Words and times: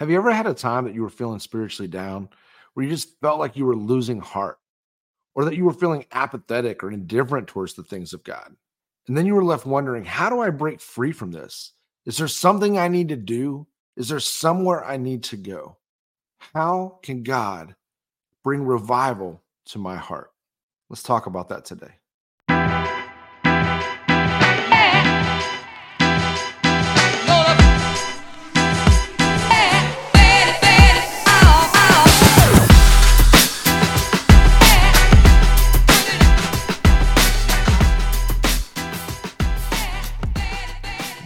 Have 0.00 0.08
you 0.08 0.16
ever 0.16 0.32
had 0.32 0.46
a 0.46 0.54
time 0.54 0.86
that 0.86 0.94
you 0.94 1.02
were 1.02 1.10
feeling 1.10 1.40
spiritually 1.40 1.86
down 1.86 2.30
where 2.72 2.84
you 2.84 2.90
just 2.90 3.20
felt 3.20 3.38
like 3.38 3.54
you 3.54 3.66
were 3.66 3.76
losing 3.76 4.18
heart 4.18 4.58
or 5.34 5.44
that 5.44 5.56
you 5.56 5.66
were 5.66 5.74
feeling 5.74 6.06
apathetic 6.12 6.82
or 6.82 6.90
indifferent 6.90 7.46
towards 7.46 7.74
the 7.74 7.82
things 7.82 8.14
of 8.14 8.24
God? 8.24 8.56
And 9.08 9.16
then 9.16 9.26
you 9.26 9.34
were 9.34 9.44
left 9.44 9.66
wondering, 9.66 10.06
how 10.06 10.30
do 10.30 10.40
I 10.40 10.48
break 10.48 10.80
free 10.80 11.12
from 11.12 11.32
this? 11.32 11.74
Is 12.06 12.16
there 12.16 12.28
something 12.28 12.78
I 12.78 12.88
need 12.88 13.10
to 13.10 13.16
do? 13.16 13.66
Is 13.94 14.08
there 14.08 14.20
somewhere 14.20 14.82
I 14.82 14.96
need 14.96 15.22
to 15.24 15.36
go? 15.36 15.76
How 16.54 16.98
can 17.02 17.22
God 17.22 17.74
bring 18.42 18.64
revival 18.64 19.42
to 19.66 19.78
my 19.78 19.96
heart? 19.96 20.32
Let's 20.88 21.02
talk 21.02 21.26
about 21.26 21.50
that 21.50 21.66
today. 21.66 21.99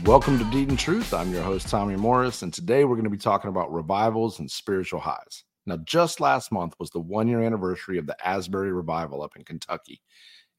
Welcome 0.05 0.39
to 0.39 0.45
Deed 0.51 0.69
and 0.69 0.79
Truth. 0.79 1.15
I'm 1.15 1.33
your 1.33 1.43
host, 1.43 1.71
Tommy 1.71 1.97
Morris, 1.97 2.43
and 2.43 2.53
today 2.53 2.85
we're 2.85 2.97
going 2.97 3.05
to 3.05 3.11
be 3.11 3.17
talking 3.17 3.49
about 3.49 3.73
revivals 3.73 4.39
and 4.39 4.51
spiritual 4.51 5.01
highs. 5.01 5.45
Now, 5.65 5.79
just 5.79 6.21
last 6.21 6.53
month 6.53 6.75
was 6.79 6.91
the 6.91 7.01
one 7.01 7.27
year 7.27 7.43
anniversary 7.43 7.97
of 7.97 8.07
the 8.07 8.17
Asbury 8.23 8.71
Revival 8.71 9.23
up 9.23 9.35
in 9.35 9.45
Kentucky, 9.45 10.03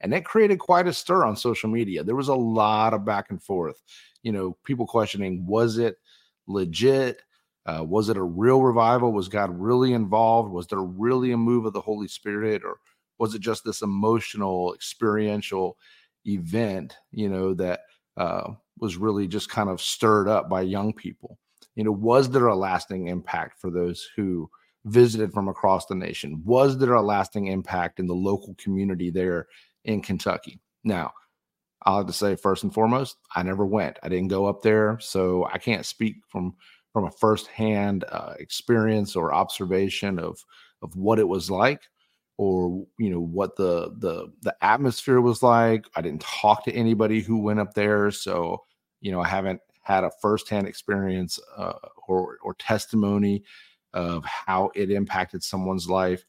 and 0.00 0.12
it 0.12 0.24
created 0.24 0.58
quite 0.58 0.88
a 0.88 0.92
stir 0.92 1.24
on 1.24 1.36
social 1.36 1.70
media. 1.70 2.02
There 2.02 2.16
was 2.16 2.26
a 2.26 2.34
lot 2.34 2.92
of 2.92 3.04
back 3.04 3.30
and 3.30 3.40
forth, 3.40 3.80
you 4.24 4.32
know, 4.32 4.56
people 4.64 4.84
questioning 4.84 5.46
was 5.46 5.78
it 5.78 5.96
legit? 6.48 7.22
Uh, 7.66 7.84
was 7.84 8.08
it 8.08 8.16
a 8.16 8.22
real 8.24 8.62
revival? 8.62 9.12
Was 9.12 9.28
God 9.28 9.50
really 9.56 9.92
involved? 9.92 10.50
Was 10.50 10.66
there 10.66 10.82
really 10.82 11.30
a 11.30 11.36
move 11.36 11.66
of 11.66 11.72
the 11.72 11.80
Holy 11.80 12.08
Spirit? 12.08 12.64
Or 12.64 12.80
was 13.18 13.36
it 13.36 13.42
just 13.42 13.62
this 13.64 13.82
emotional, 13.82 14.74
experiential 14.74 15.78
event, 16.26 16.96
you 17.12 17.28
know, 17.28 17.54
that 17.54 17.82
uh, 18.16 18.52
was 18.78 18.96
really 18.96 19.26
just 19.26 19.50
kind 19.50 19.68
of 19.68 19.80
stirred 19.80 20.28
up 20.28 20.48
by 20.48 20.62
young 20.62 20.92
people. 20.92 21.38
You 21.74 21.84
know, 21.84 21.92
was 21.92 22.30
there 22.30 22.46
a 22.46 22.56
lasting 22.56 23.08
impact 23.08 23.60
for 23.60 23.70
those 23.70 24.08
who 24.16 24.50
visited 24.84 25.32
from 25.32 25.48
across 25.48 25.86
the 25.86 25.94
nation? 25.94 26.42
Was 26.44 26.78
there 26.78 26.94
a 26.94 27.02
lasting 27.02 27.46
impact 27.48 28.00
in 28.00 28.06
the 28.06 28.14
local 28.14 28.54
community 28.54 29.10
there 29.10 29.48
in 29.84 30.00
Kentucky? 30.00 30.60
Now, 30.84 31.12
I'll 31.82 31.98
have 31.98 32.06
to 32.06 32.12
say 32.12 32.34
first 32.36 32.64
and 32.64 32.72
foremost, 32.72 33.16
I 33.34 33.42
never 33.42 33.66
went. 33.66 33.98
I 34.02 34.08
didn't 34.08 34.28
go 34.28 34.46
up 34.46 34.62
there, 34.62 34.98
so 35.00 35.48
I 35.52 35.58
can't 35.58 35.86
speak 35.86 36.16
from 36.28 36.54
from 36.92 37.04
a 37.04 37.10
firsthand 37.10 38.04
uh, 38.10 38.32
experience 38.38 39.16
or 39.16 39.34
observation 39.34 40.18
of 40.18 40.42
of 40.82 40.96
what 40.96 41.18
it 41.18 41.28
was 41.28 41.50
like 41.50 41.82
or 42.38 42.86
you 42.98 43.10
know 43.10 43.20
what 43.20 43.56
the 43.56 43.94
the 43.98 44.30
the 44.42 44.54
atmosphere 44.62 45.20
was 45.20 45.42
like. 45.42 45.86
I 45.96 46.02
didn't 46.02 46.22
talk 46.22 46.64
to 46.64 46.72
anybody 46.72 47.20
who 47.20 47.38
went 47.38 47.60
up 47.60 47.74
there, 47.74 48.10
so 48.10 48.62
you 49.00 49.10
know 49.10 49.20
I 49.20 49.28
haven't 49.28 49.60
had 49.82 50.04
a 50.04 50.10
firsthand 50.20 50.66
experience 50.66 51.38
uh, 51.56 51.74
or 52.08 52.38
or 52.42 52.54
testimony 52.54 53.42
of 53.94 54.24
how 54.24 54.70
it 54.74 54.90
impacted 54.90 55.42
someone's 55.42 55.88
life. 55.88 56.24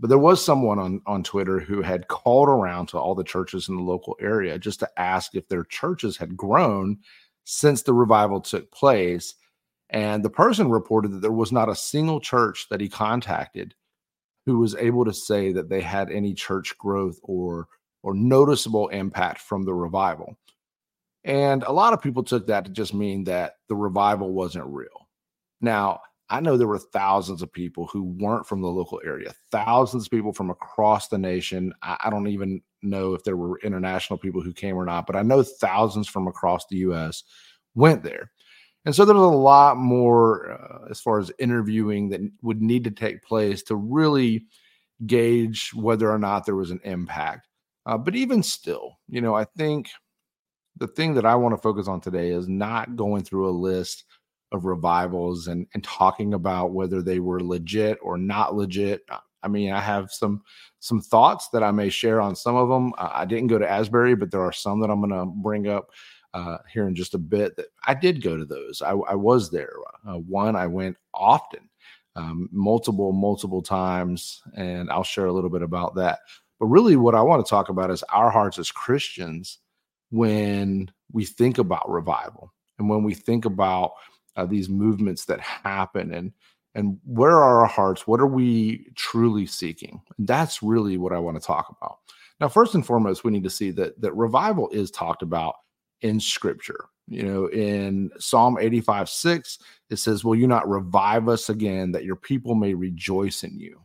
But 0.00 0.08
there 0.08 0.18
was 0.18 0.44
someone 0.44 0.78
on 0.78 1.00
on 1.06 1.22
Twitter 1.22 1.58
who 1.58 1.82
had 1.82 2.08
called 2.08 2.48
around 2.48 2.86
to 2.88 2.98
all 2.98 3.14
the 3.14 3.24
churches 3.24 3.68
in 3.68 3.76
the 3.76 3.82
local 3.82 4.16
area 4.20 4.58
just 4.58 4.80
to 4.80 5.00
ask 5.00 5.34
if 5.34 5.48
their 5.48 5.64
churches 5.64 6.16
had 6.16 6.36
grown 6.36 6.98
since 7.44 7.82
the 7.82 7.94
revival 7.94 8.40
took 8.40 8.70
place. 8.70 9.34
And 9.90 10.22
the 10.22 10.30
person 10.30 10.68
reported 10.68 11.12
that 11.12 11.22
there 11.22 11.32
was 11.32 11.50
not 11.50 11.70
a 11.70 11.74
single 11.74 12.20
church 12.20 12.66
that 12.68 12.80
he 12.80 12.90
contacted 12.90 13.74
who 14.48 14.60
was 14.60 14.74
able 14.76 15.04
to 15.04 15.12
say 15.12 15.52
that 15.52 15.68
they 15.68 15.82
had 15.82 16.10
any 16.10 16.32
church 16.32 16.74
growth 16.78 17.20
or 17.22 17.68
or 18.02 18.14
noticeable 18.14 18.88
impact 18.88 19.42
from 19.42 19.66
the 19.66 19.74
revival. 19.74 20.38
And 21.22 21.64
a 21.64 21.72
lot 21.72 21.92
of 21.92 22.00
people 22.00 22.22
took 22.22 22.46
that 22.46 22.64
to 22.64 22.70
just 22.70 22.94
mean 22.94 23.24
that 23.24 23.56
the 23.68 23.74
revival 23.74 24.32
wasn't 24.32 24.64
real. 24.64 25.06
Now, 25.60 26.00
I 26.30 26.40
know 26.40 26.56
there 26.56 26.66
were 26.66 26.78
thousands 26.78 27.42
of 27.42 27.52
people 27.52 27.88
who 27.88 28.04
weren't 28.04 28.46
from 28.46 28.62
the 28.62 28.68
local 28.68 29.02
area, 29.04 29.34
thousands 29.50 30.06
of 30.06 30.10
people 30.10 30.32
from 30.32 30.48
across 30.48 31.08
the 31.08 31.18
nation. 31.18 31.74
I, 31.82 31.98
I, 32.04 32.10
don't 32.10 32.28
even 32.28 32.62
know 32.80 33.12
if 33.12 33.24
there 33.24 33.36
were 33.36 33.60
international 33.62 34.18
people 34.18 34.40
who 34.40 34.54
came 34.54 34.76
or 34.76 34.86
not, 34.86 35.06
but 35.06 35.16
I 35.16 35.20
know 35.20 35.42
thousands 35.42 36.08
from 36.08 36.26
across 36.26 36.64
the 36.70 36.76
US 36.76 37.22
went 37.74 38.02
there. 38.02 38.30
And 38.84 38.94
so 38.94 39.04
there's 39.04 39.18
a 39.18 39.20
lot 39.20 39.76
more 39.76 40.52
uh, 40.52 40.90
as 40.90 41.00
far 41.00 41.18
as 41.18 41.32
interviewing 41.38 42.08
that 42.10 42.20
would 42.42 42.62
need 42.62 42.84
to 42.84 42.90
take 42.90 43.22
place 43.22 43.62
to 43.64 43.76
really 43.76 44.46
gauge 45.06 45.70
whether 45.74 46.10
or 46.10 46.18
not 46.18 46.46
there 46.46 46.56
was 46.56 46.70
an 46.70 46.80
impact. 46.84 47.48
Uh, 47.86 47.98
but 47.98 48.14
even 48.14 48.42
still, 48.42 48.98
you 49.08 49.20
know, 49.20 49.34
I 49.34 49.44
think 49.44 49.88
the 50.76 50.86
thing 50.88 51.14
that 51.14 51.26
I 51.26 51.34
want 51.34 51.54
to 51.54 51.60
focus 51.60 51.88
on 51.88 52.00
today 52.00 52.30
is 52.30 52.48
not 52.48 52.96
going 52.96 53.24
through 53.24 53.48
a 53.48 53.50
list 53.50 54.04
of 54.52 54.64
revivals 54.64 55.48
and, 55.48 55.66
and 55.74 55.84
talking 55.84 56.34
about 56.34 56.72
whether 56.72 57.02
they 57.02 57.18
were 57.18 57.40
legit 57.40 57.98
or 58.02 58.16
not 58.16 58.54
legit. 58.54 59.02
Uh, 59.10 59.18
I 59.42 59.48
mean, 59.48 59.72
I 59.72 59.80
have 59.80 60.10
some 60.10 60.42
some 60.80 61.00
thoughts 61.00 61.48
that 61.52 61.62
I 61.62 61.70
may 61.70 61.90
share 61.90 62.20
on 62.20 62.34
some 62.34 62.56
of 62.56 62.68
them. 62.68 62.92
I 62.98 63.24
didn't 63.24 63.48
go 63.48 63.58
to 63.58 63.70
Asbury, 63.70 64.16
but 64.16 64.30
there 64.30 64.42
are 64.42 64.52
some 64.52 64.80
that 64.80 64.90
I'm 64.90 65.00
going 65.00 65.10
to 65.10 65.26
bring 65.26 65.68
up 65.68 65.90
uh, 66.34 66.58
here 66.70 66.86
in 66.86 66.94
just 66.94 67.14
a 67.14 67.18
bit 67.18 67.56
that 67.56 67.66
I 67.86 67.94
did 67.94 68.22
go 68.22 68.36
to 68.36 68.44
those. 68.44 68.82
I, 68.82 68.90
I 68.92 69.14
was 69.14 69.50
there. 69.50 69.72
Uh, 70.06 70.18
one, 70.18 70.56
I 70.56 70.66
went 70.66 70.96
often, 71.14 71.68
um, 72.16 72.48
multiple, 72.52 73.12
multiple 73.12 73.62
times, 73.62 74.42
and 74.54 74.90
I'll 74.90 75.04
share 75.04 75.26
a 75.26 75.32
little 75.32 75.50
bit 75.50 75.62
about 75.62 75.94
that. 75.96 76.20
But 76.60 76.66
really, 76.66 76.96
what 76.96 77.14
I 77.14 77.22
want 77.22 77.44
to 77.44 77.48
talk 77.48 77.68
about 77.68 77.90
is 77.90 78.02
our 78.04 78.30
hearts 78.30 78.58
as 78.58 78.70
Christians 78.70 79.58
when 80.10 80.90
we 81.12 81.24
think 81.24 81.58
about 81.58 81.88
revival 81.90 82.52
and 82.78 82.88
when 82.88 83.02
we 83.02 83.14
think 83.14 83.44
about 83.44 83.92
uh, 84.36 84.46
these 84.46 84.68
movements 84.68 85.24
that 85.26 85.40
happen 85.40 86.12
and 86.12 86.32
and 86.74 86.98
where 87.04 87.36
are 87.36 87.60
our 87.60 87.66
hearts 87.66 88.06
what 88.06 88.20
are 88.20 88.26
we 88.26 88.86
truly 88.94 89.46
seeking 89.46 90.00
that's 90.20 90.62
really 90.62 90.96
what 90.96 91.12
i 91.12 91.18
want 91.18 91.38
to 91.38 91.44
talk 91.44 91.74
about 91.76 91.98
now 92.40 92.48
first 92.48 92.74
and 92.74 92.86
foremost 92.86 93.24
we 93.24 93.32
need 93.32 93.42
to 93.42 93.50
see 93.50 93.70
that 93.70 94.00
that 94.00 94.14
revival 94.14 94.68
is 94.70 94.90
talked 94.90 95.22
about 95.22 95.56
in 96.00 96.20
scripture. 96.20 96.86
You 97.06 97.22
know, 97.22 97.46
in 97.46 98.10
Psalm 98.18 98.58
85 98.60 99.08
6, 99.08 99.58
it 99.90 99.96
says, 99.96 100.24
Will 100.24 100.34
you 100.34 100.46
not 100.46 100.68
revive 100.68 101.28
us 101.28 101.48
again 101.48 101.92
that 101.92 102.04
your 102.04 102.16
people 102.16 102.54
may 102.54 102.74
rejoice 102.74 103.44
in 103.44 103.58
you? 103.58 103.82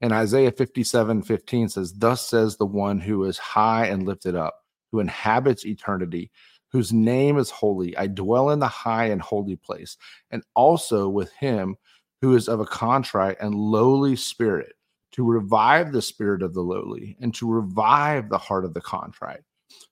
And 0.00 0.12
Isaiah 0.12 0.52
57 0.52 1.22
15 1.22 1.68
says, 1.68 1.92
Thus 1.94 2.26
says 2.28 2.56
the 2.56 2.66
one 2.66 3.00
who 3.00 3.24
is 3.24 3.38
high 3.38 3.86
and 3.86 4.04
lifted 4.04 4.36
up, 4.36 4.54
who 4.92 5.00
inhabits 5.00 5.66
eternity, 5.66 6.30
whose 6.70 6.92
name 6.92 7.38
is 7.38 7.50
holy. 7.50 7.96
I 7.96 8.06
dwell 8.06 8.50
in 8.50 8.60
the 8.60 8.68
high 8.68 9.06
and 9.06 9.20
holy 9.20 9.56
place, 9.56 9.96
and 10.30 10.42
also 10.54 11.08
with 11.08 11.32
him 11.32 11.76
who 12.20 12.36
is 12.36 12.48
of 12.48 12.60
a 12.60 12.66
contrite 12.66 13.36
and 13.40 13.54
lowly 13.54 14.14
spirit, 14.14 14.74
to 15.12 15.24
revive 15.24 15.92
the 15.92 16.02
spirit 16.02 16.42
of 16.42 16.54
the 16.54 16.62
lowly 16.62 17.16
and 17.20 17.34
to 17.34 17.50
revive 17.50 18.28
the 18.28 18.38
heart 18.38 18.64
of 18.64 18.74
the 18.74 18.80
contrite 18.80 19.42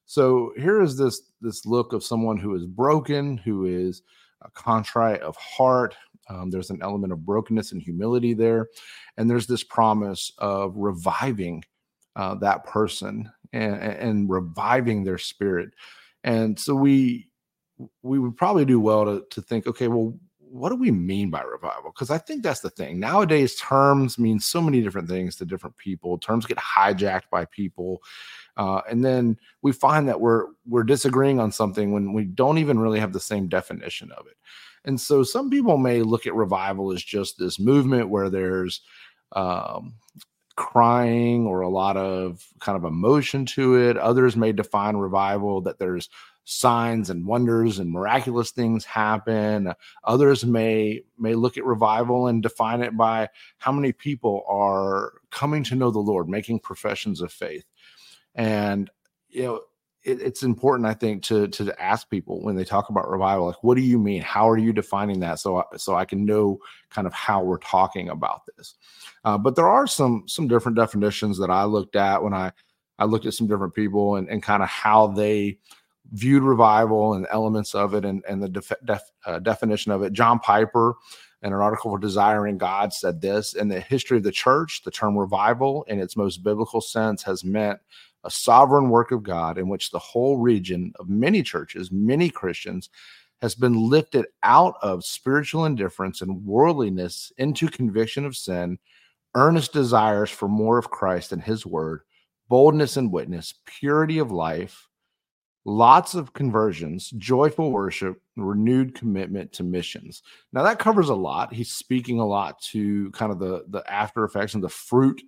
so 0.06 0.52
here 0.56 0.80
is 0.80 0.96
this 0.96 1.22
this 1.40 1.64
look 1.66 1.92
of 1.92 2.04
someone 2.04 2.36
who 2.36 2.54
is 2.54 2.66
broken, 2.66 3.38
who 3.38 3.66
is 3.66 4.02
a 4.42 4.50
contrite 4.50 5.20
of 5.22 5.36
heart. 5.36 5.94
Um, 6.28 6.50
there's 6.50 6.70
an 6.70 6.80
element 6.82 7.12
of 7.12 7.24
brokenness 7.24 7.72
and 7.72 7.82
humility 7.82 8.34
there, 8.34 8.68
and 9.16 9.28
there's 9.28 9.46
this 9.46 9.64
promise 9.64 10.32
of 10.38 10.76
reviving 10.76 11.64
uh, 12.16 12.34
that 12.36 12.64
person 12.64 13.30
and, 13.52 13.74
and 13.74 14.30
reviving 14.30 15.04
their 15.04 15.18
spirit. 15.18 15.70
And 16.24 16.58
so 16.58 16.74
we 16.74 17.28
we 18.02 18.18
would 18.18 18.36
probably 18.36 18.64
do 18.64 18.80
well 18.80 19.04
to 19.04 19.24
to 19.30 19.42
think, 19.42 19.66
okay, 19.66 19.88
well, 19.88 20.14
what 20.38 20.68
do 20.68 20.76
we 20.76 20.90
mean 20.90 21.30
by 21.30 21.40
revival? 21.42 21.90
Because 21.90 22.10
I 22.10 22.18
think 22.18 22.42
that's 22.42 22.60
the 22.60 22.68
thing. 22.70 23.00
Nowadays, 23.00 23.56
terms 23.56 24.18
mean 24.18 24.38
so 24.38 24.60
many 24.60 24.82
different 24.82 25.08
things 25.08 25.34
to 25.36 25.46
different 25.46 25.78
people. 25.78 26.18
Terms 26.18 26.44
get 26.44 26.58
hijacked 26.58 27.30
by 27.30 27.46
people, 27.46 28.02
uh, 28.56 28.82
and 28.90 29.04
then 29.04 29.36
we 29.62 29.72
find 29.72 30.08
that 30.08 30.20
we're 30.20 30.46
we're 30.66 30.82
disagreeing 30.82 31.40
on 31.40 31.52
something 31.52 31.92
when 31.92 32.12
we 32.12 32.24
don't 32.24 32.58
even 32.58 32.78
really 32.78 33.00
have 33.00 33.12
the 33.12 33.20
same 33.20 33.48
definition 33.48 34.10
of 34.12 34.26
it. 34.26 34.36
And 34.84 35.00
so, 35.00 35.22
some 35.22 35.50
people 35.50 35.78
may 35.78 36.02
look 36.02 36.26
at 36.26 36.34
revival 36.34 36.92
as 36.92 37.02
just 37.02 37.38
this 37.38 37.58
movement 37.58 38.08
where 38.08 38.28
there's 38.28 38.82
um, 39.32 39.94
crying 40.56 41.46
or 41.46 41.60
a 41.62 41.68
lot 41.68 41.96
of 41.96 42.46
kind 42.60 42.76
of 42.76 42.84
emotion 42.84 43.46
to 43.46 43.76
it. 43.76 43.96
Others 43.96 44.36
may 44.36 44.52
define 44.52 44.96
revival 44.96 45.62
that 45.62 45.78
there's 45.78 46.08
signs 46.44 47.08
and 47.08 47.24
wonders 47.24 47.78
and 47.78 47.90
miraculous 47.90 48.50
things 48.50 48.84
happen 48.84 49.72
others 50.04 50.44
may 50.44 51.00
may 51.16 51.34
look 51.34 51.56
at 51.56 51.64
revival 51.64 52.26
and 52.26 52.42
define 52.42 52.82
it 52.82 52.96
by 52.96 53.28
how 53.58 53.70
many 53.70 53.92
people 53.92 54.42
are 54.48 55.12
coming 55.30 55.62
to 55.62 55.76
know 55.76 55.90
the 55.92 56.00
lord 56.00 56.28
making 56.28 56.58
professions 56.58 57.20
of 57.20 57.32
faith 57.32 57.64
and 58.34 58.90
you 59.28 59.42
know 59.42 59.60
it, 60.04 60.20
it's 60.20 60.42
important, 60.42 60.86
I 60.86 60.94
think, 60.94 61.22
to 61.24 61.48
to 61.48 61.82
ask 61.82 62.08
people 62.10 62.42
when 62.42 62.56
they 62.56 62.64
talk 62.64 62.88
about 62.88 63.10
revival, 63.10 63.46
like, 63.46 63.62
what 63.62 63.76
do 63.76 63.82
you 63.82 63.98
mean? 63.98 64.22
How 64.22 64.48
are 64.48 64.58
you 64.58 64.72
defining 64.72 65.20
that? 65.20 65.38
So, 65.38 65.58
I, 65.58 65.76
so 65.76 65.94
I 65.94 66.04
can 66.04 66.24
know 66.24 66.58
kind 66.90 67.06
of 67.06 67.12
how 67.12 67.42
we're 67.42 67.58
talking 67.58 68.08
about 68.08 68.42
this. 68.56 68.74
Uh, 69.24 69.38
but 69.38 69.54
there 69.54 69.68
are 69.68 69.86
some 69.86 70.24
some 70.26 70.48
different 70.48 70.76
definitions 70.76 71.38
that 71.38 71.50
I 71.50 71.64
looked 71.64 71.96
at 71.96 72.22
when 72.22 72.34
I 72.34 72.52
I 72.98 73.04
looked 73.04 73.26
at 73.26 73.34
some 73.34 73.46
different 73.46 73.74
people 73.74 74.16
and, 74.16 74.28
and 74.28 74.42
kind 74.42 74.62
of 74.62 74.68
how 74.68 75.08
they 75.08 75.58
viewed 76.12 76.42
revival 76.42 77.14
and 77.14 77.26
elements 77.30 77.74
of 77.74 77.94
it 77.94 78.04
and, 78.04 78.22
and 78.28 78.42
the 78.42 78.48
def, 78.48 78.72
def, 78.84 79.02
uh, 79.24 79.38
definition 79.38 79.92
of 79.92 80.02
it. 80.02 80.12
John 80.12 80.38
Piper, 80.40 80.94
in 81.42 81.52
an 81.52 81.58
article 81.58 81.90
for 81.90 81.98
Desiring 81.98 82.58
God, 82.58 82.92
said 82.92 83.20
this 83.20 83.54
In 83.54 83.68
the 83.68 83.80
history 83.80 84.18
of 84.18 84.24
the 84.24 84.32
church, 84.32 84.82
the 84.82 84.90
term 84.90 85.16
revival, 85.16 85.84
in 85.84 86.00
its 86.00 86.16
most 86.16 86.42
biblical 86.42 86.80
sense, 86.80 87.22
has 87.22 87.44
meant 87.44 87.78
a 88.24 88.30
sovereign 88.30 88.90
work 88.90 89.10
of 89.10 89.22
God 89.22 89.58
in 89.58 89.68
which 89.68 89.90
the 89.90 89.98
whole 89.98 90.38
region 90.38 90.92
of 90.98 91.08
many 91.08 91.42
churches, 91.42 91.90
many 91.90 92.30
Christians, 92.30 92.88
has 93.40 93.54
been 93.54 93.88
lifted 93.90 94.26
out 94.44 94.76
of 94.82 95.04
spiritual 95.04 95.64
indifference 95.64 96.22
and 96.22 96.44
worldliness 96.44 97.32
into 97.38 97.68
conviction 97.68 98.24
of 98.24 98.36
sin, 98.36 98.78
earnest 99.34 99.72
desires 99.72 100.30
for 100.30 100.48
more 100.48 100.78
of 100.78 100.90
Christ 100.90 101.32
and 101.32 101.42
his 101.42 101.66
word, 101.66 102.02
boldness 102.48 102.96
and 102.96 103.10
witness, 103.10 103.54
purity 103.66 104.18
of 104.18 104.30
life, 104.30 104.88
lots 105.64 106.14
of 106.14 106.32
conversions, 106.32 107.10
joyful 107.10 107.72
worship, 107.72 108.20
renewed 108.36 108.94
commitment 108.94 109.52
to 109.54 109.64
missions. 109.64 110.22
Now 110.52 110.62
that 110.62 110.78
covers 110.78 111.08
a 111.08 111.14
lot. 111.14 111.52
He's 111.52 111.72
speaking 111.72 112.20
a 112.20 112.26
lot 112.26 112.60
to 112.70 113.10
kind 113.10 113.32
of 113.32 113.38
the 113.38 113.64
the 113.68 113.82
after 113.90 114.24
effects 114.24 114.54
and 114.54 114.62
the 114.62 114.68
fruit 114.68 115.22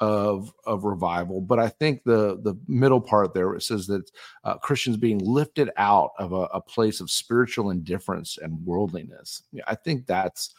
of 0.00 0.52
of 0.66 0.84
revival 0.84 1.40
but 1.40 1.58
i 1.58 1.68
think 1.68 2.02
the 2.04 2.38
the 2.42 2.54
middle 2.68 3.00
part 3.00 3.32
there 3.32 3.54
it 3.54 3.62
says 3.62 3.86
that 3.86 4.10
uh, 4.44 4.56
christians 4.58 4.96
being 4.96 5.18
lifted 5.18 5.70
out 5.78 6.10
of 6.18 6.32
a, 6.32 6.42
a, 6.52 6.60
place 6.60 7.00
of 7.00 7.10
spiritual 7.10 7.70
indifference 7.70 8.38
and 8.38 8.64
worldliness. 8.66 9.42
I 9.66 9.74
think 9.74 10.06
that's 10.06 10.54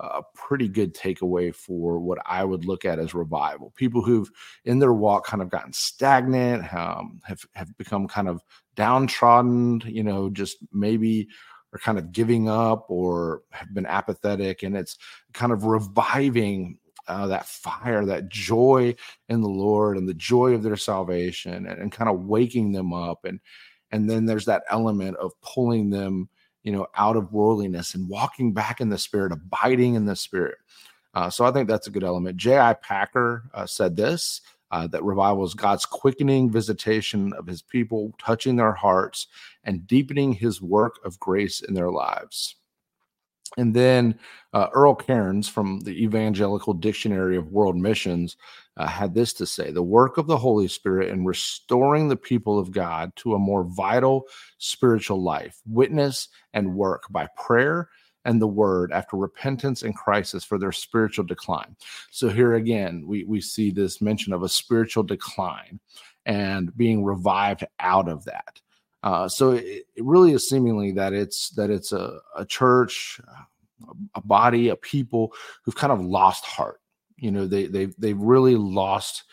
a 0.00 0.22
pretty 0.34 0.68
good 0.68 0.94
takeaway 0.94 1.54
for 1.54 2.00
what 2.00 2.18
i 2.26 2.42
would 2.44 2.64
look 2.64 2.84
at 2.84 2.98
as 2.98 3.14
revival. 3.14 3.72
People 3.76 4.02
who've 4.02 4.30
in 4.64 4.78
their 4.78 4.92
walk 4.92 5.26
kind 5.26 5.42
of 5.42 5.48
gotten 5.48 5.72
stagnant 5.72 6.72
um, 6.74 7.20
have 7.24 7.44
have 7.54 7.76
become 7.78 8.08
kind 8.08 8.28
of 8.28 8.42
downtrodden 8.74 9.82
you 9.86 10.02
know 10.02 10.28
just 10.30 10.56
maybe 10.72 11.28
are 11.72 11.78
kind 11.78 11.98
of 11.98 12.12
giving 12.12 12.48
up 12.48 12.86
or 12.88 13.42
have 13.50 13.72
been 13.72 13.86
apathetic 13.86 14.62
and 14.62 14.76
it's 14.76 14.98
kind 15.32 15.52
of 15.52 15.64
reviving 15.64 16.78
uh, 17.08 17.26
that 17.28 17.46
fire, 17.46 18.04
that 18.06 18.28
joy 18.28 18.94
in 19.28 19.40
the 19.40 19.48
Lord 19.48 19.96
and 19.96 20.08
the 20.08 20.14
joy 20.14 20.52
of 20.54 20.62
their 20.62 20.76
salvation 20.76 21.66
and, 21.66 21.66
and 21.66 21.92
kind 21.92 22.10
of 22.10 22.24
waking 22.24 22.72
them 22.72 22.92
up. 22.92 23.24
And, 23.24 23.40
and 23.90 24.08
then 24.08 24.26
there's 24.26 24.46
that 24.46 24.64
element 24.70 25.16
of 25.16 25.32
pulling 25.40 25.90
them, 25.90 26.28
you 26.62 26.72
know, 26.72 26.86
out 26.96 27.16
of 27.16 27.32
worldliness 27.32 27.94
and 27.94 28.08
walking 28.08 28.52
back 28.52 28.80
in 28.80 28.88
the 28.88 28.98
spirit, 28.98 29.32
abiding 29.32 29.94
in 29.94 30.06
the 30.06 30.16
spirit. 30.16 30.58
Uh, 31.14 31.28
so 31.28 31.44
I 31.44 31.52
think 31.52 31.68
that's 31.68 31.86
a 31.86 31.90
good 31.90 32.04
element. 32.04 32.36
J.I. 32.38 32.74
Packer 32.74 33.50
uh, 33.52 33.66
said 33.66 33.96
this 33.96 34.40
uh, 34.70 34.86
that 34.86 35.04
revival 35.04 35.44
is 35.44 35.54
God's 35.54 35.84
quickening 35.84 36.50
visitation 36.50 37.34
of 37.34 37.46
his 37.46 37.60
people, 37.60 38.12
touching 38.18 38.56
their 38.56 38.72
hearts 38.72 39.26
and 39.64 39.86
deepening 39.86 40.32
his 40.32 40.62
work 40.62 40.98
of 41.04 41.20
grace 41.20 41.60
in 41.60 41.74
their 41.74 41.90
lives. 41.90 42.56
And 43.58 43.74
then 43.74 44.18
uh, 44.52 44.68
Earle 44.72 44.94
Cairns 44.94 45.48
from 45.48 45.80
the 45.80 46.02
Evangelical 46.02 46.72
Dictionary 46.72 47.36
of 47.36 47.52
World 47.52 47.76
Missions 47.76 48.36
uh, 48.76 48.86
had 48.86 49.14
this 49.14 49.32
to 49.34 49.46
say 49.46 49.70
The 49.70 49.82
work 49.82 50.16
of 50.16 50.26
the 50.26 50.36
Holy 50.36 50.68
Spirit 50.68 51.10
in 51.10 51.24
restoring 51.24 52.08
the 52.08 52.16
people 52.16 52.58
of 52.58 52.70
God 52.70 53.14
to 53.16 53.34
a 53.34 53.38
more 53.38 53.64
vital 53.64 54.26
spiritual 54.58 55.22
life, 55.22 55.60
witness 55.66 56.28
and 56.54 56.74
work 56.74 57.04
by 57.10 57.28
prayer 57.36 57.88
and 58.24 58.40
the 58.40 58.46
word 58.46 58.92
after 58.92 59.16
repentance 59.16 59.82
and 59.82 59.96
crisis 59.96 60.44
for 60.44 60.58
their 60.58 60.72
spiritual 60.72 61.24
decline. 61.24 61.76
So 62.10 62.28
here 62.28 62.54
again, 62.54 63.04
we, 63.06 63.24
we 63.24 63.40
see 63.40 63.70
this 63.70 64.00
mention 64.00 64.32
of 64.32 64.42
a 64.42 64.48
spiritual 64.48 65.02
decline 65.02 65.80
and 66.24 66.74
being 66.76 67.04
revived 67.04 67.64
out 67.80 68.08
of 68.08 68.24
that. 68.24 68.60
Uh, 69.02 69.28
so 69.28 69.52
it, 69.52 69.84
it, 69.96 70.04
really 70.04 70.32
is 70.32 70.48
seemingly 70.48 70.92
that 70.92 71.12
it's 71.12 71.50
that 71.50 71.70
it's 71.70 71.92
a, 71.92 72.20
a 72.36 72.44
church, 72.44 73.20
a 74.14 74.20
body, 74.20 74.68
a 74.68 74.76
people 74.76 75.32
who've 75.64 75.74
kind 75.74 75.92
of 75.92 76.00
lost 76.00 76.44
heart. 76.44 76.80
You 77.16 77.30
know, 77.32 77.46
they 77.46 77.66
they 77.66 77.86
they've 77.98 78.18
really 78.18 78.54
lost 78.54 79.24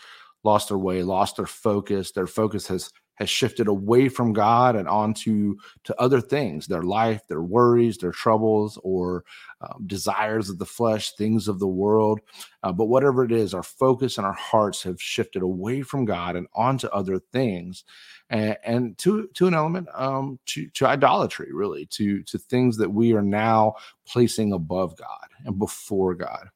lost 0.43 0.69
their 0.69 0.77
way, 0.77 1.03
lost 1.03 1.37
their 1.37 1.45
focus. 1.45 2.11
Their 2.11 2.27
focus 2.27 2.67
has 2.67 2.91
has 3.19 3.29
shifted 3.29 3.67
away 3.67 4.07
from 4.07 4.31
God 4.31 4.75
and 4.77 4.87
onto 4.87 5.57
to 5.83 6.01
other 6.01 6.21
things, 6.21 6.67
their 6.67 6.83
life, 6.83 7.21
their 7.27 7.41
worries, 7.41 7.97
their 7.97 8.13
troubles, 8.13 8.79
or 8.81 9.25
um, 9.61 9.83
desires 9.85 10.49
of 10.49 10.57
the 10.57 10.65
flesh, 10.65 11.11
things 11.11 11.49
of 11.49 11.59
the 11.59 11.67
world. 11.67 12.21
Uh, 12.63 12.71
but 12.71 12.85
whatever 12.85 13.25
it 13.25 13.31
is, 13.33 13.53
our 13.53 13.63
focus 13.63 14.17
and 14.17 14.25
our 14.25 14.33
hearts 14.33 14.81
have 14.83 15.01
shifted 15.01 15.41
away 15.41 15.81
from 15.81 16.05
God 16.05 16.37
and 16.37 16.47
onto 16.55 16.87
other 16.87 17.19
things, 17.19 17.83
and, 18.29 18.57
and 18.63 18.97
to 18.99 19.27
to 19.33 19.47
an 19.47 19.53
element 19.53 19.87
um, 19.93 20.39
to 20.45 20.69
to 20.69 20.87
idolatry, 20.87 21.49
really, 21.51 21.85
to 21.87 22.23
to 22.23 22.37
things 22.37 22.77
that 22.77 22.91
we 22.91 23.13
are 23.13 23.21
now 23.21 23.73
placing 24.07 24.53
above 24.53 24.95
God 24.95 25.27
and 25.45 25.59
before 25.59 26.15
God, 26.15 26.47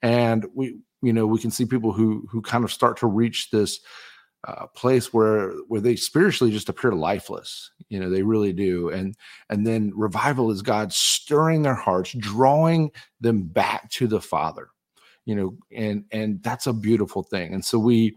and 0.00 0.46
we 0.54 0.78
you 1.02 1.12
know 1.12 1.26
we 1.26 1.38
can 1.38 1.50
see 1.50 1.66
people 1.66 1.92
who 1.92 2.26
who 2.30 2.40
kind 2.40 2.64
of 2.64 2.72
start 2.72 2.96
to 2.98 3.06
reach 3.06 3.50
this 3.50 3.80
uh, 4.46 4.66
place 4.68 5.12
where 5.12 5.50
where 5.68 5.80
they 5.80 5.96
spiritually 5.96 6.52
just 6.52 6.68
appear 6.68 6.92
lifeless 6.92 7.70
you 7.88 8.00
know 8.00 8.10
they 8.10 8.22
really 8.22 8.52
do. 8.52 8.90
And 8.90 9.16
and 9.50 9.66
then 9.66 9.92
revival 9.94 10.50
is 10.50 10.62
god 10.62 10.92
stirring 10.92 11.62
their 11.62 11.74
hearts 11.74 12.12
drawing 12.18 12.90
them 13.20 13.42
back 13.42 13.90
to 13.92 14.06
the 14.06 14.20
father 14.20 14.68
you 15.24 15.34
know 15.34 15.56
and 15.74 16.04
and 16.12 16.42
that's 16.42 16.66
a 16.66 16.72
beautiful 16.72 17.22
thing. 17.22 17.52
And 17.52 17.64
so 17.64 17.78
we 17.78 18.16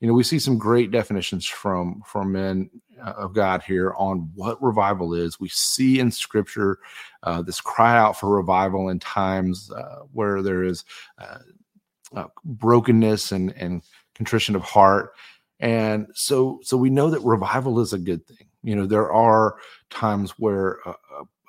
you 0.00 0.08
know 0.08 0.14
we 0.14 0.22
see 0.22 0.38
some 0.38 0.58
great 0.58 0.90
definitions 0.90 1.46
from 1.46 2.02
from 2.06 2.32
men 2.32 2.70
uh, 3.00 3.14
of 3.16 3.32
god 3.32 3.62
here 3.62 3.94
on 3.96 4.30
what 4.34 4.62
revival 4.62 5.14
is. 5.14 5.40
We 5.40 5.48
see 5.48 6.00
in 6.00 6.10
scripture 6.10 6.78
uh, 7.22 7.42
this 7.42 7.60
cry 7.60 7.96
out 7.96 8.18
for 8.18 8.28
revival 8.28 8.88
in 8.88 8.98
times 8.98 9.70
uh, 9.70 10.00
where 10.12 10.42
there 10.42 10.64
is 10.64 10.84
uh, 11.18 11.38
uh, 12.14 12.26
brokenness 12.44 13.32
and 13.32 13.52
and 13.56 13.82
contrition 14.14 14.56
of 14.56 14.62
heart 14.62 15.12
and 15.60 16.06
so 16.14 16.60
so 16.62 16.76
we 16.76 16.90
know 16.90 17.10
that 17.10 17.20
revival 17.20 17.80
is 17.80 17.92
a 17.92 17.98
good 17.98 18.26
thing. 18.26 18.48
You 18.62 18.76
know 18.76 18.86
there 18.86 19.12
are 19.12 19.56
times 19.90 20.32
where 20.38 20.78
a, 20.86 20.94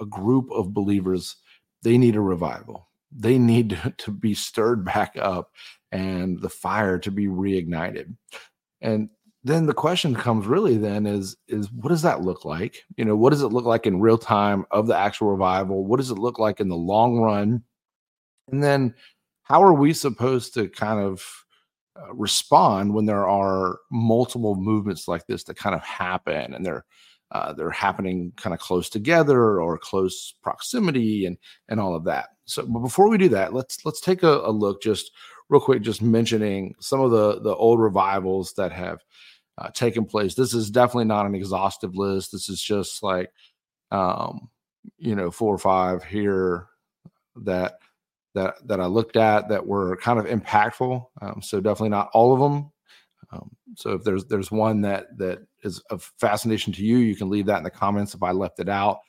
a 0.02 0.06
group 0.06 0.50
of 0.52 0.74
believers 0.74 1.36
they 1.84 1.98
need 1.98 2.16
a 2.16 2.22
revival. 2.22 2.88
They 3.12 3.38
need 3.38 3.72
to, 3.72 3.94
to 3.98 4.12
be 4.12 4.34
stirred 4.34 4.84
back 4.86 5.16
up 5.20 5.52
and 5.92 6.40
the 6.42 6.50
fire 6.50 7.00
to 7.00 7.12
be 7.12 7.28
reignited. 7.28 8.16
And 8.82 9.10
then 9.44 9.66
the 9.66 9.74
question 9.74 10.14
comes 10.16 10.46
really 10.46 10.78
then 10.78 11.06
is 11.06 11.38
is 11.48 11.72
what 11.72 11.90
does 11.90 12.02
that 12.02 12.22
look 12.22 12.46
like? 12.46 12.84
You 12.98 13.06
know 13.06 13.16
what 13.16 13.32
does 13.32 13.42
it 13.42 13.48
look 13.48 13.66
like 13.66 13.86
in 13.86 14.02
real 14.02 14.18
time 14.18 14.66
of 14.72 14.88
the 14.88 14.98
actual 14.98 15.32
revival? 15.32 15.86
What 15.86 15.98
does 15.98 16.12
it 16.12 16.18
look 16.20 16.40
like 16.40 16.60
in 16.60 16.68
the 16.68 16.76
long 16.76 17.20
run? 17.20 17.64
And 18.52 18.64
then 18.64 18.96
how 19.44 19.64
are 19.64 19.74
we 19.74 19.94
supposed 19.94 20.54
to 20.56 20.68
kind 20.68 21.00
of 21.00 21.24
uh, 22.00 22.14
respond 22.14 22.94
when 22.94 23.06
there 23.06 23.28
are 23.28 23.80
multiple 23.92 24.56
movements 24.56 25.08
like 25.08 25.26
this 25.28 25.44
that 25.44 25.58
kind 25.58 25.76
of 25.76 25.84
happen 25.84 26.54
and 26.54 26.66
they're 26.66 26.86
uh, 27.32 27.54
they're 27.54 27.70
happening 27.70 28.34
kind 28.38 28.56
of 28.56 28.60
close 28.60 28.90
together 28.90 29.62
or 29.62 29.78
close 29.78 30.34
proximity 30.42 31.26
and 31.26 31.38
and 31.68 31.80
all 31.80 31.96
of 31.96 32.04
that. 32.06 32.30
So 32.46 32.66
but 32.66 32.80
before 32.80 33.10
we 33.10 33.18
do 33.18 33.30
that 33.30 33.54
let's 33.54 33.86
let's 33.86 34.02
take 34.02 34.24
a, 34.24 34.40
a 34.40 34.52
look 34.52 34.82
just 34.82 35.12
real 35.50 35.62
quick 35.62 35.82
just 35.82 36.02
mentioning 36.02 36.76
some 36.80 37.02
of 37.02 37.12
the 37.12 37.42
the 37.42 37.56
old 37.56 37.80
revivals 37.80 38.54
that 38.54 38.72
have 38.72 39.00
uh, 39.58 39.70
taken 39.72 40.06
place. 40.06 40.36
This 40.36 40.54
is 40.54 40.72
definitely 40.72 41.06
not 41.06 41.26
an 41.26 41.36
exhaustive 41.36 41.96
list. 41.96 42.32
This 42.32 42.50
is 42.50 42.62
just 42.62 43.04
like 43.04 43.32
um 43.92 44.50
you 44.98 45.16
know 45.16 45.32
four 45.32 45.54
or 45.54 45.58
five 45.58 46.04
here 46.04 46.68
that 47.36 47.80
that 48.36 48.56
that 48.68 48.80
I 48.80 48.86
looked 48.86 49.18
at 49.18 49.50
that 49.50 49.66
were 49.66 49.98
kind 49.98 50.20
of 50.20 50.26
impactful. 50.26 51.06
Um, 51.22 51.42
so 51.42 51.60
definitely 51.60 51.90
not 51.90 52.10
all 52.14 52.34
of 52.34 52.40
them. 52.40 52.72
Um, 53.32 53.52
so 53.76 53.92
if 53.92 54.04
there's 54.04 54.26
there's 54.26 54.52
one 54.52 54.82
that 54.82 55.18
that 55.18 55.40
is 55.64 55.80
of 55.90 56.12
fascination 56.20 56.74
to 56.74 56.84
you, 56.84 56.98
you 56.98 57.16
can 57.16 57.30
leave 57.30 57.46
that 57.48 57.58
in 57.58 57.64
the 57.64 57.70
comments 57.70 58.14
if 58.14 58.24
I 58.24 58.32
left 58.32 58.60
it 58.60 58.70
out. 58.70 59.00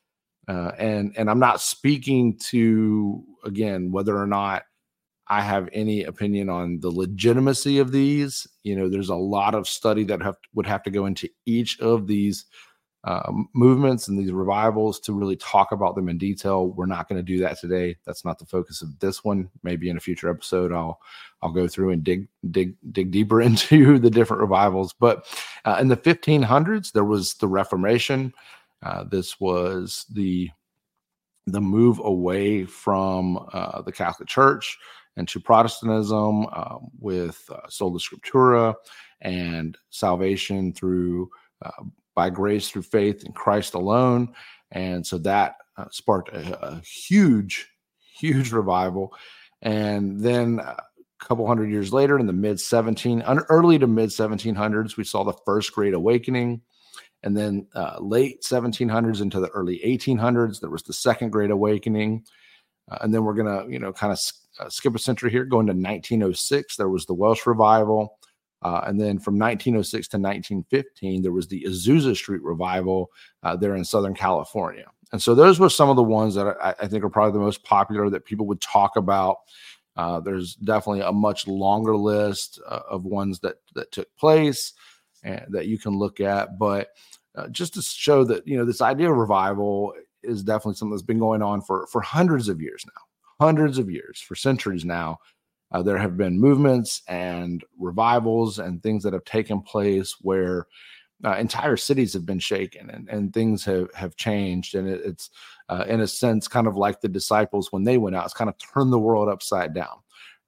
Uh, 0.49 0.73
and 0.79 1.15
and 1.17 1.31
I'm 1.31 1.39
not 1.39 1.61
speaking 1.61 2.39
to 2.49 3.23
again 3.45 3.93
whether 3.93 4.17
or 4.17 4.27
not 4.27 4.65
I 5.29 5.43
have 5.43 5.69
any 5.73 6.03
opinion 6.05 6.49
on 6.49 6.81
the 6.81 6.91
legitimacy 6.91 7.79
of 7.79 7.93
these. 7.93 8.47
You 8.65 8.75
know, 8.75 8.89
there's 8.89 9.11
a 9.11 9.15
lot 9.15 9.55
of 9.55 9.69
study 9.69 10.03
that 10.05 10.21
have 10.23 10.37
would 10.55 10.67
have 10.67 10.83
to 10.83 10.91
go 10.91 11.07
into 11.07 11.29
each 11.47 11.79
of 11.81 12.07
these 12.07 12.47
uh, 13.05 13.33
movements 13.55 14.09
and 14.09 14.19
these 14.19 14.33
revivals 14.33 15.01
to 15.01 15.15
really 15.15 15.37
talk 15.37 15.73
about 15.73 15.95
them 15.95 16.09
in 16.09 16.19
detail. 16.19 16.69
We're 16.69 16.87
not 16.87 17.09
going 17.09 17.19
to 17.19 17.23
do 17.23 17.39
that 17.41 17.59
today. 17.59 17.97
That's 18.05 18.25
not 18.25 18.39
the 18.39 18.45
focus 18.45 18.83
of 18.83 18.99
this 18.99 19.25
one. 19.25 19.49
Maybe 19.63 19.89
in 19.89 19.97
a 19.97 20.01
future 20.01 20.29
episode, 20.29 20.73
I'll 20.73 21.01
I'll 21.43 21.53
go 21.53 21.67
through 21.67 21.91
and 21.91 22.05
dig 22.05 22.29
dig 22.51 22.77
dig 22.93 23.11
deeper 23.11 23.41
into 23.41 23.99
the 23.99 24.11
different 24.11 24.43
revivals. 24.43 24.93
But 24.93 25.27
uh, 25.65 25.79
in 25.81 25.89
the 25.89 25.97
1500s, 25.97 26.93
there 26.93 27.05
was 27.05 27.35
the 27.35 27.49
Reformation. 27.49 28.35
Uh, 28.83 29.05
this 29.05 29.41
was 29.41 30.05
the 30.11 30.51
the 31.47 31.61
move 31.61 32.01
away 32.05 32.65
from 32.65 33.49
uh, 33.53 33.81
the 33.83 33.93
Catholic 33.93 34.29
Church 34.29 34.79
and 35.17 35.27
to 35.29 35.41
Protestantism 35.41 36.47
um, 36.47 36.89
with 37.01 37.49
uh, 37.51 37.69
sola 37.69 37.99
scriptura 37.99 38.75
and 39.23 39.77
salvation 39.91 40.73
through 40.73 41.31
uh, 41.63 41.83
by 42.21 42.29
grace 42.29 42.69
through 42.69 42.83
faith 42.83 43.25
in 43.25 43.33
Christ 43.33 43.73
alone. 43.73 44.35
And 44.71 45.07
so 45.07 45.17
that 45.21 45.55
uh, 45.79 45.87
sparked 45.91 46.29
a, 46.29 46.67
a, 46.67 46.81
huge, 46.81 47.67
huge 48.15 48.53
revival. 48.53 49.15
And 49.63 50.21
then 50.21 50.59
a 50.59 50.77
couple 51.19 51.47
hundred 51.47 51.71
years 51.71 51.95
later, 51.95 52.19
in 52.19 52.27
the 52.27 52.35
mid 52.35 52.61
17, 52.61 53.23
early 53.49 53.79
to 53.79 53.87
mid 53.87 54.11
1700s, 54.11 54.99
we 54.99 55.05
saw 55.05 55.25
the 55.25 55.33
first 55.47 55.73
Great 55.73 55.95
Awakening. 55.95 56.61
And 57.23 57.35
then 57.35 57.69
uh, 57.75 57.97
late 58.01 58.43
1700s 58.43 59.23
into 59.23 59.41
the 59.41 59.49
early 59.49 59.81
1800s, 59.83 60.61
there 60.61 60.69
was 60.69 60.83
the 60.83 60.93
second 60.93 61.31
Great 61.31 61.51
Awakening. 61.51 62.27
Uh, 62.91 62.99
and 63.01 63.15
then 63.15 63.25
we're 63.25 63.33
going 63.33 63.47
to, 63.47 63.73
you 63.73 63.79
know, 63.79 63.95
kind 63.95 64.13
of 64.13 64.19
uh, 64.59 64.69
skip 64.69 64.95
a 64.95 64.99
century 64.99 65.31
here, 65.31 65.47
going 65.47 65.69
to 65.69 65.73
1906. 65.73 66.77
There 66.77 66.91
was 66.91 67.07
the 67.07 67.15
Welsh 67.15 67.47
Revival. 67.47 68.19
Uh, 68.63 68.83
and 68.87 69.01
then 69.01 69.19
from 69.19 69.39
1906 69.39 70.09
to 70.09 70.17
1915, 70.19 71.23
there 71.23 71.33
was 71.33 71.49
the 71.49 71.65
Azusa 71.65 72.15
Street 72.15 72.43
Revival 72.43 73.11
uh, 73.43 73.57
there 73.57 73.77
in 73.77 73.85
Southern 73.85 74.15
California. 74.15 74.87
And 75.13 75.21
so 75.21 75.35
those 75.35 75.59
were 75.59 75.71
some 75.71 75.89
of 75.89 75.97
the 75.97 76.03
ones 76.03 76.35
that 76.35 76.57
I, 76.63 76.75
I 76.81 76.87
think 76.87 77.03
are 77.05 77.11
probably 77.11 77.33
the 77.33 77.45
most 77.45 77.65
popular 77.65 78.11
that 78.11 78.25
people 78.25 78.47
would 78.47 78.61
talk 78.61 78.97
about. 78.97 79.39
Uh, 79.97 80.21
there's 80.21 80.55
definitely 80.55 81.01
a 81.01 81.13
much 81.13 81.47
longer 81.47 81.97
list 81.97 82.61
uh, 82.69 82.81
of 82.89 83.05
ones 83.05 83.41
that 83.41 83.57
that 83.75 83.91
took 83.93 84.09
place 84.17 84.73
and 85.25 85.45
that 85.51 85.67
you 85.67 85.79
can 85.79 85.99
look 85.99 86.21
at. 86.21 86.59
But 86.59 86.91
uh, 87.35 87.49
just 87.49 87.75
to 87.75 87.83
show 87.83 88.25
that 88.25 88.47
you 88.47 88.57
know 88.57 88.65
this 88.65 88.81
idea 88.81 89.11
of 89.11 89.17
revival 89.17 89.95
is 90.23 90.43
definitely 90.43 90.75
something 90.75 90.93
that's 90.93 91.03
been 91.03 91.19
going 91.19 91.43
on 91.43 91.61
for 91.61 91.87
for 91.89 92.01
hundreds 92.01 92.49
of 92.49 92.61
years 92.61 92.85
now, 92.87 93.45
hundreds 93.45 93.79
of 93.79 93.91
years, 93.91 94.21
for 94.21 94.35
centuries 94.35 94.85
now. 94.85 95.19
Uh, 95.73 95.83
there 95.83 95.99
have 95.99 96.17
been 96.17 96.41
movements 96.41 97.03
and 97.09 97.65
revivals 97.79 98.59
and 98.59 98.83
things 98.83 99.03
that 99.05 99.13
have 99.13 99.25
taken 99.25 99.61
place 99.61 100.17
where 100.21 100.67
uh, 101.25 101.37
entire 101.37 101.77
cities 101.77 102.13
have 102.13 102.27
been 102.27 102.39
shaken 102.39 102.91
and, 102.91 103.09
and 103.09 103.33
things 103.33 103.65
have, 103.65 103.93
have 103.95 104.17
changed. 104.17 104.75
And 104.75 104.89
it, 104.89 105.03
it's, 105.05 105.31
uh, 105.69 105.85
in 105.87 106.01
a 106.01 106.07
sense, 106.07 106.49
kind 106.49 106.67
of 106.67 106.77
like 106.77 107.01
the 107.01 107.09
disciples 107.09 107.71
when 107.71 107.85
they 107.85 107.99
went 107.99 108.17
out, 108.17 108.25
it's 108.25 108.35
kind 108.35 108.51
of 108.51 108.57
turned 108.59 108.93
the 108.93 108.99
world 108.99 109.29
upside 109.29 109.75
down. 109.75 109.99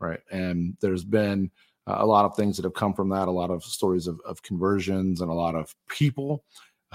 Right. 0.01 0.21
And 0.33 0.77
there's 0.81 1.05
been 1.05 1.51
uh, 1.87 1.97
a 1.99 2.07
lot 2.07 2.25
of 2.25 2.35
things 2.35 2.57
that 2.57 2.65
have 2.65 2.75
come 2.75 2.95
from 2.95 3.11
that, 3.11 3.29
a 3.29 3.33
lot 3.33 3.51
of 3.51 3.63
stories 3.63 4.07
of, 4.07 4.21
of 4.25 4.43
conversions 4.43 5.21
and 5.21 5.31
a 5.31 5.35
lot 5.35 5.55
of 5.55 5.75
people 5.89 6.45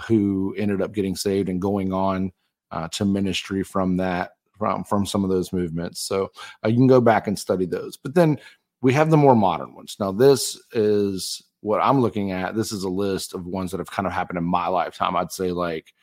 who 0.08 0.54
ended 0.58 0.82
up 0.82 0.94
getting 0.94 1.16
saved 1.16 1.48
and 1.48 1.62
going 1.62 1.94
on 1.94 2.32
uh, 2.72 2.88
to 2.90 3.06
ministry 3.06 3.64
from 3.64 3.98
that 3.98 4.32
from 4.58 4.84
from 4.84 5.06
some 5.06 5.24
of 5.24 5.30
those 5.30 5.54
movements. 5.54 6.02
So 6.02 6.32
uh, 6.64 6.70
you 6.70 6.76
can 6.76 6.88
go 6.88 7.02
back 7.02 7.28
and 7.28 7.38
study 7.38 7.66
those. 7.66 7.98
But 7.98 8.16
then 8.16 8.40
we 8.82 8.94
have 8.94 9.10
the 9.10 9.18
more 9.18 9.36
modern 9.36 9.74
ones. 9.76 9.98
Now 10.00 10.12
this 10.12 10.60
is 10.74 11.42
what 11.62 11.80
I'm 11.80 12.02
looking 12.02 12.32
at. 12.32 12.56
This 12.56 12.72
is 12.72 12.84
a 12.84 12.90
list 12.90 13.34
of 13.34 13.46
ones 13.46 13.72
that 13.72 13.80
have 13.80 13.92
kind 13.92 14.08
of 14.08 14.14
happened 14.14 14.38
in 14.38 14.46
my 14.46 14.68
lifetime. 14.68 15.16
I'd 15.16 15.32
say 15.32 15.52
like. 15.52 15.94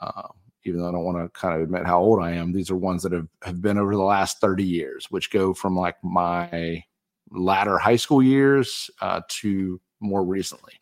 Uh, 0.00 0.28
even 0.64 0.80
though 0.80 0.88
I 0.88 0.92
don't 0.92 1.04
want 1.04 1.18
to 1.18 1.28
kind 1.38 1.56
of 1.56 1.62
admit 1.62 1.86
how 1.86 2.00
old 2.00 2.22
I 2.22 2.32
am, 2.32 2.52
these 2.52 2.70
are 2.70 2.76
ones 2.76 3.02
that 3.02 3.10
have, 3.10 3.26
have 3.42 3.60
been 3.60 3.78
over 3.78 3.96
the 3.96 4.02
last 4.02 4.40
30 4.40 4.62
years, 4.62 5.06
which 5.10 5.32
go 5.32 5.52
from 5.52 5.76
like 5.76 5.96
my 6.04 6.84
latter 7.30 7.78
high 7.78 7.96
school 7.96 8.22
years 8.22 8.90
uh, 9.00 9.22
to 9.26 9.80
more 10.00 10.24
recently. 10.24 10.74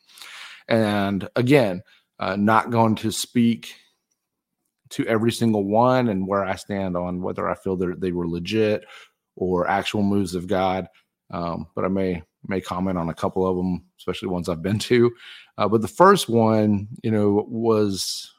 And 0.68 1.28
again, 1.36 1.82
uh, 2.18 2.36
not 2.36 2.70
going 2.70 2.94
to 2.96 3.10
speak 3.10 3.74
to 4.90 5.06
every 5.06 5.32
single 5.32 5.64
one 5.64 6.08
and 6.08 6.26
where 6.26 6.44
I 6.44 6.56
stand 6.56 6.96
on 6.96 7.22
whether 7.22 7.48
I 7.48 7.54
feel 7.54 7.76
that 7.76 8.00
they 8.00 8.12
were 8.12 8.28
legit 8.28 8.84
or 9.36 9.68
actual 9.68 10.02
moves 10.02 10.34
of 10.34 10.46
God. 10.46 10.86
Um, 11.32 11.66
but 11.74 11.84
I 11.84 11.88
may 11.88 12.22
may 12.46 12.60
comment 12.60 12.98
on 12.98 13.08
a 13.08 13.14
couple 13.14 13.46
of 13.46 13.56
them, 13.56 13.84
especially 13.98 14.28
ones 14.28 14.48
I've 14.48 14.62
been 14.62 14.78
to. 14.80 15.12
Uh, 15.58 15.68
but 15.68 15.82
the 15.82 15.88
first 15.88 16.28
one, 16.28 16.88
you 17.02 17.10
know, 17.10 17.44
was 17.48 18.32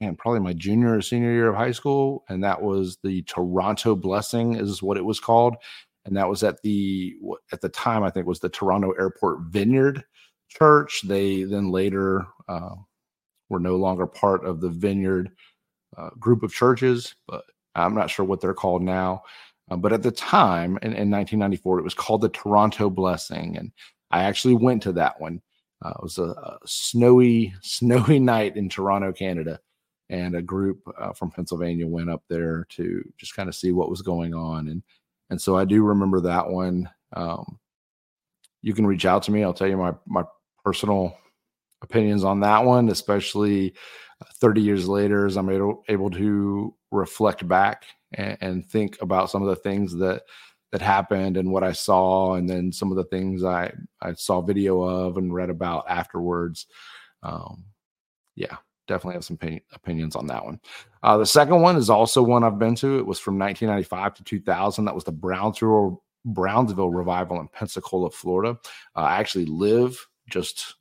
man, 0.00 0.16
probably 0.16 0.40
my 0.40 0.52
junior 0.52 0.96
or 0.96 1.02
senior 1.02 1.32
year 1.32 1.48
of 1.48 1.56
high 1.56 1.72
school, 1.72 2.24
and 2.28 2.42
that 2.44 2.62
was 2.62 2.98
the 3.02 3.22
Toronto 3.22 3.96
Blessing, 3.96 4.54
is 4.54 4.82
what 4.82 4.96
it 4.96 5.04
was 5.04 5.18
called, 5.20 5.56
and 6.04 6.16
that 6.16 6.28
was 6.28 6.42
at 6.42 6.62
the 6.62 7.16
at 7.52 7.60
the 7.60 7.68
time 7.68 8.02
I 8.02 8.10
think 8.10 8.26
was 8.26 8.40
the 8.40 8.48
Toronto 8.48 8.92
Airport 8.92 9.40
Vineyard 9.48 10.04
Church. 10.48 11.02
They 11.04 11.44
then 11.44 11.70
later 11.70 12.26
uh, 12.48 12.74
were 13.48 13.60
no 13.60 13.76
longer 13.76 14.06
part 14.06 14.44
of 14.44 14.60
the 14.60 14.70
Vineyard 14.70 15.30
uh, 15.96 16.10
group 16.18 16.42
of 16.42 16.52
churches, 16.52 17.14
but 17.26 17.44
I'm 17.74 17.94
not 17.94 18.10
sure 18.10 18.24
what 18.24 18.40
they're 18.40 18.54
called 18.54 18.82
now. 18.82 19.22
Uh, 19.70 19.76
but 19.76 19.92
at 19.92 20.02
the 20.02 20.10
time 20.10 20.78
in, 20.82 20.92
in, 20.94 21.10
1994, 21.10 21.78
it 21.78 21.82
was 21.82 21.94
called 21.94 22.22
the 22.22 22.28
Toronto 22.30 22.88
Blessing. 22.88 23.56
And 23.56 23.72
I 24.10 24.22
actually 24.24 24.54
went 24.54 24.82
to 24.84 24.92
that 24.92 25.20
one. 25.20 25.42
Uh, 25.84 25.90
it 25.90 26.02
was 26.02 26.18
a, 26.18 26.30
a, 26.30 26.58
snowy, 26.64 27.54
snowy 27.62 28.18
night 28.18 28.56
in 28.56 28.68
Toronto, 28.68 29.12
Canada. 29.12 29.60
And 30.10 30.34
a 30.34 30.42
group 30.42 30.80
uh, 30.98 31.12
from 31.12 31.30
Pennsylvania 31.30 31.86
went 31.86 32.08
up 32.08 32.22
there 32.30 32.66
to 32.70 33.02
just 33.18 33.36
kind 33.36 33.48
of 33.48 33.54
see 33.54 33.72
what 33.72 33.90
was 33.90 34.00
going 34.00 34.34
on. 34.34 34.68
And, 34.68 34.82
and 35.28 35.40
so 35.40 35.54
I 35.56 35.66
do 35.66 35.82
remember 35.82 36.20
that 36.22 36.48
one. 36.48 36.88
Um, 37.12 37.58
you 38.62 38.72
can 38.72 38.86
reach 38.86 39.04
out 39.04 39.22
to 39.24 39.30
me. 39.30 39.44
I'll 39.44 39.52
tell 39.52 39.68
you 39.68 39.76
my, 39.76 39.92
my 40.06 40.24
personal 40.64 41.14
opinions 41.82 42.24
on 42.24 42.40
that 42.40 42.64
one, 42.64 42.88
especially 42.88 43.74
30 44.34 44.60
years 44.60 44.88
later 44.88 45.26
as 45.26 45.36
I'm 45.36 45.50
able, 45.50 45.84
able 45.88 46.10
to 46.10 46.74
reflect 46.90 47.46
back 47.46 47.84
and, 48.12 48.38
and, 48.40 48.66
think 48.68 49.00
about 49.00 49.30
some 49.30 49.42
of 49.42 49.48
the 49.48 49.56
things 49.56 49.94
that 49.96 50.22
that 50.72 50.82
happened 50.82 51.36
and 51.36 51.50
what 51.50 51.64
I 51.64 51.72
saw, 51.72 52.34
and 52.34 52.48
then 52.48 52.72
some 52.72 52.90
of 52.90 52.96
the 52.96 53.04
things 53.04 53.44
I 53.44 53.72
I 54.00 54.12
saw 54.14 54.40
video 54.40 54.82
of 54.82 55.16
and 55.16 55.32
read 55.32 55.50
about 55.50 55.88
afterwards. 55.88 56.66
Um, 57.22 57.64
yeah, 58.34 58.56
definitely 58.86 59.14
have 59.14 59.24
some 59.24 59.34
opinion, 59.34 59.62
opinions 59.72 60.16
on 60.16 60.26
that 60.26 60.44
one. 60.44 60.60
Uh, 61.02 61.18
the 61.18 61.26
second 61.26 61.60
one 61.60 61.76
is 61.76 61.90
also 61.90 62.22
one 62.22 62.44
I've 62.44 62.58
been 62.58 62.74
to. 62.76 62.98
It 62.98 63.06
was 63.06 63.18
from 63.18 63.38
1995 63.38 64.14
to 64.14 64.24
2000. 64.24 64.84
That 64.84 64.94
was 64.94 65.04
the 65.04 65.12
Brownsville 65.12 66.02
Brownsville 66.24 66.90
revival 66.90 67.40
in 67.40 67.48
Pensacola, 67.48 68.10
Florida. 68.10 68.58
Uh, 68.96 69.00
I 69.00 69.20
actually 69.20 69.46
live 69.46 70.06
just 70.28 70.76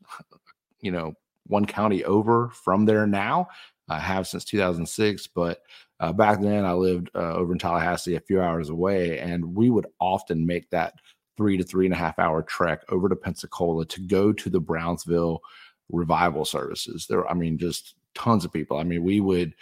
you 0.81 0.91
know 0.91 1.13
one 1.47 1.65
county 1.65 2.03
over 2.03 2.49
from 2.49 2.85
there 2.85 3.07
now. 3.07 3.47
I 3.89 3.99
have 3.99 4.27
since 4.27 4.43
2006, 4.43 5.27
but 5.27 5.61
uh, 5.99 6.11
back 6.11 6.41
then 6.41 6.65
I 6.65 6.73
lived 6.73 7.09
uh, 7.15 7.33
over 7.33 7.53
in 7.53 7.59
Tallahassee, 7.59 8.15
a 8.15 8.21
few 8.21 8.41
hours 8.41 8.69
away, 8.69 9.19
and 9.19 9.55
we 9.55 9.69
would 9.69 9.87
often 9.99 10.45
make 10.45 10.69
that 10.71 10.93
three 11.37 11.55
to 11.57 11.63
three 11.63 11.85
and 11.85 11.93
a 11.93 11.97
half 11.97 12.19
hour 12.19 12.41
trek 12.41 12.81
over 12.89 13.07
to 13.07 13.15
Pensacola 13.15 13.85
to 13.85 14.01
go 14.01 14.33
to 14.33 14.49
the 14.49 14.59
Brownsville 14.59 15.41
revival 15.89 16.43
services. 16.43 17.07
There, 17.07 17.27
I 17.29 17.33
mean, 17.33 17.57
just 17.57 17.95
tons 18.13 18.43
of 18.43 18.51
people. 18.51 18.77
I 18.77 18.83
mean, 18.83 19.03
we 19.03 19.21
would 19.21 19.53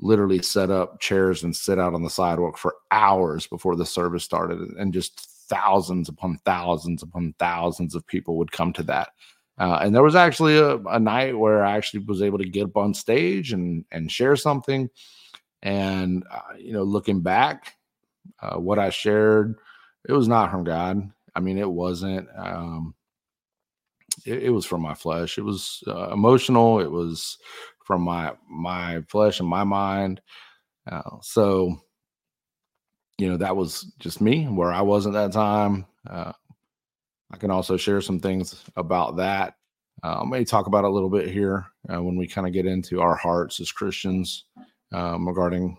literally 0.00 0.42
set 0.42 0.70
up 0.70 1.00
chairs 1.00 1.44
and 1.44 1.54
sit 1.54 1.78
out 1.78 1.94
on 1.94 2.02
the 2.02 2.10
sidewalk 2.10 2.58
for 2.58 2.74
hours 2.90 3.46
before 3.46 3.76
the 3.76 3.86
service 3.86 4.24
started, 4.24 4.58
and 4.78 4.92
just 4.92 5.20
thousands 5.48 6.08
upon 6.08 6.38
thousands 6.44 7.02
upon 7.02 7.34
thousands 7.38 7.94
of 7.94 8.06
people 8.06 8.36
would 8.36 8.52
come 8.52 8.72
to 8.74 8.82
that. 8.82 9.10
Uh, 9.58 9.80
and 9.82 9.94
there 9.94 10.02
was 10.02 10.14
actually 10.14 10.56
a, 10.56 10.76
a, 10.76 10.98
night 10.98 11.38
where 11.38 11.64
I 11.64 11.76
actually 11.76 12.04
was 12.04 12.22
able 12.22 12.38
to 12.38 12.48
get 12.48 12.64
up 12.64 12.76
on 12.76 12.94
stage 12.94 13.52
and 13.52 13.84
and 13.92 14.10
share 14.10 14.34
something. 14.34 14.88
And 15.62 16.24
uh, 16.30 16.56
you 16.58 16.72
know, 16.72 16.82
looking 16.82 17.20
back, 17.20 17.74
uh, 18.40 18.56
what 18.56 18.78
I 18.78 18.90
shared, 18.90 19.56
it 20.08 20.12
was 20.12 20.26
not 20.26 20.50
from 20.50 20.64
God. 20.64 21.10
I 21.34 21.40
mean, 21.40 21.58
it 21.58 21.70
wasn't. 21.70 22.28
Um, 22.36 22.94
it, 24.24 24.44
it 24.44 24.50
was 24.50 24.64
from 24.64 24.82
my 24.82 24.94
flesh. 24.94 25.38
It 25.38 25.42
was 25.42 25.82
uh, 25.86 26.10
emotional. 26.12 26.80
It 26.80 26.90
was 26.90 27.38
from 27.84 28.02
my 28.02 28.32
my 28.48 29.02
flesh 29.08 29.40
and 29.40 29.48
my 29.48 29.64
mind. 29.64 30.20
Uh, 30.90 31.18
so, 31.20 31.76
you 33.18 33.28
know, 33.28 33.36
that 33.36 33.54
was 33.54 33.92
just 33.98 34.20
me 34.20 34.46
where 34.46 34.72
I 34.72 34.80
was 34.80 35.06
at 35.06 35.12
that 35.12 35.32
time. 35.32 35.86
I 37.32 37.36
can 37.36 37.50
also 37.50 37.76
share 37.76 38.00
some 38.00 38.20
things 38.20 38.62
about 38.76 39.16
that. 39.16 39.54
Uh, 40.04 40.20
I 40.22 40.24
may 40.24 40.44
talk 40.44 40.66
about 40.66 40.84
a 40.84 40.90
little 40.90 41.08
bit 41.08 41.30
here 41.30 41.66
uh, 41.92 42.02
when 42.02 42.16
we 42.16 42.26
kind 42.26 42.46
of 42.46 42.52
get 42.52 42.66
into 42.66 43.00
our 43.00 43.14
hearts 43.14 43.60
as 43.60 43.72
Christians 43.72 44.44
um, 44.92 45.26
regarding 45.26 45.76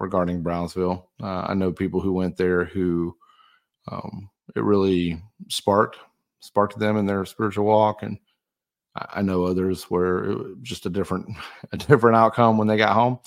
regarding 0.00 0.42
Brownsville. 0.42 1.10
Uh, 1.22 1.46
I 1.48 1.54
know 1.54 1.72
people 1.72 2.00
who 2.00 2.12
went 2.12 2.36
there 2.36 2.64
who 2.64 3.16
um, 3.90 4.30
it 4.54 4.62
really 4.62 5.20
sparked 5.48 5.98
sparked 6.40 6.78
them 6.78 6.96
in 6.96 7.06
their 7.06 7.24
spiritual 7.24 7.64
walk, 7.64 8.02
and 8.02 8.18
I 8.94 9.22
know 9.22 9.44
others 9.44 9.84
where 9.84 10.36
just 10.62 10.86
a 10.86 10.90
different 10.90 11.28
a 11.72 11.76
different 11.76 12.16
outcome 12.16 12.58
when 12.58 12.68
they 12.68 12.76
got 12.76 12.94
home. 12.94 13.18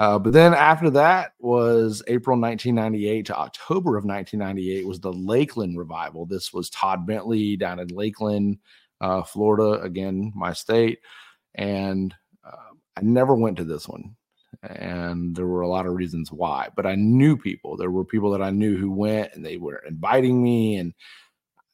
Uh, 0.00 0.18
but 0.18 0.32
then 0.32 0.54
after 0.54 0.88
that 0.88 1.32
was 1.40 2.02
April 2.06 2.40
1998 2.40 3.26
to 3.26 3.36
October 3.36 3.98
of 3.98 4.06
1998 4.06 4.86
was 4.86 4.98
the 4.98 5.12
Lakeland 5.12 5.76
revival. 5.76 6.24
This 6.24 6.54
was 6.54 6.70
Todd 6.70 7.06
Bentley 7.06 7.54
down 7.54 7.78
in 7.78 7.88
Lakeland, 7.88 8.56
uh, 9.02 9.22
Florida, 9.22 9.78
again 9.82 10.32
my 10.34 10.54
state, 10.54 11.00
and 11.54 12.14
uh, 12.42 12.72
I 12.96 13.02
never 13.02 13.34
went 13.34 13.58
to 13.58 13.64
this 13.64 13.86
one, 13.86 14.16
and 14.62 15.36
there 15.36 15.46
were 15.46 15.60
a 15.60 15.68
lot 15.68 15.84
of 15.84 15.92
reasons 15.92 16.32
why. 16.32 16.70
But 16.74 16.86
I 16.86 16.94
knew 16.94 17.36
people. 17.36 17.76
There 17.76 17.90
were 17.90 18.06
people 18.06 18.30
that 18.30 18.40
I 18.40 18.48
knew 18.48 18.78
who 18.78 18.90
went, 18.90 19.34
and 19.34 19.44
they 19.44 19.58
were 19.58 19.84
inviting 19.86 20.42
me 20.42 20.76
and 20.76 20.94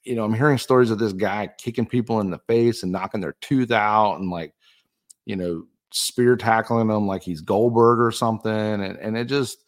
you 0.02 0.14
know, 0.16 0.24
I'm 0.24 0.34
hearing 0.34 0.58
stories 0.58 0.92
of 0.92 0.98
this 0.98 1.12
guy 1.12 1.48
kicking 1.58 1.86
people 1.86 2.20
in 2.20 2.30
the 2.30 2.38
face 2.46 2.82
and 2.82 2.92
knocking 2.92 3.20
their 3.20 3.36
tooth 3.40 3.72
out 3.72 4.20
and 4.20 4.30
like, 4.30 4.54
you 5.26 5.34
know, 5.34 5.64
spear 5.96 6.36
tackling 6.36 6.90
him 6.90 7.06
like 7.06 7.22
he's 7.22 7.40
Goldberg 7.40 8.00
or 8.00 8.12
something. 8.12 8.52
And, 8.52 8.82
and 8.82 9.16
it 9.16 9.24
just, 9.24 9.64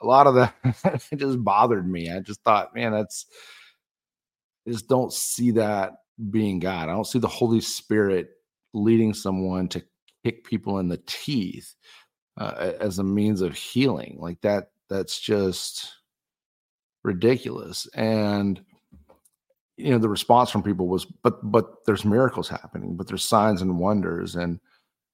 a 0.00 0.06
lot 0.06 0.26
of 0.26 0.34
that, 0.34 0.54
it 1.12 1.16
just 1.16 1.44
bothered 1.44 1.86
me. 1.86 2.10
I 2.10 2.20
just 2.20 2.42
thought, 2.42 2.74
man, 2.74 2.92
that's, 2.92 3.26
I 4.66 4.70
just 4.70 4.88
don't 4.88 5.12
see 5.12 5.50
that 5.52 5.92
being 6.30 6.60
God. 6.60 6.88
I 6.88 6.92
don't 6.92 7.06
see 7.06 7.18
the 7.18 7.28
Holy 7.28 7.60
Spirit 7.60 8.30
leading 8.72 9.12
someone 9.12 9.68
to 9.68 9.82
kick 10.24 10.44
people 10.44 10.78
in 10.78 10.88
the 10.88 11.02
teeth 11.06 11.74
uh, 12.38 12.72
as 12.80 12.98
a 12.98 13.04
means 13.04 13.42
of 13.42 13.54
healing. 13.54 14.16
Like 14.18 14.40
that, 14.40 14.70
that's 14.88 15.20
just 15.20 15.92
ridiculous. 17.04 17.86
And, 17.94 18.62
you 19.76 19.90
know 19.90 19.98
the 19.98 20.10
response 20.10 20.50
from 20.50 20.62
people 20.62 20.88
was 20.88 21.06
but 21.06 21.38
but 21.50 21.86
there's 21.86 22.04
miracles 22.04 22.50
happening 22.50 22.96
but 22.96 23.06
there's 23.06 23.24
signs 23.24 23.62
and 23.62 23.78
wonders 23.78 24.36
and 24.36 24.60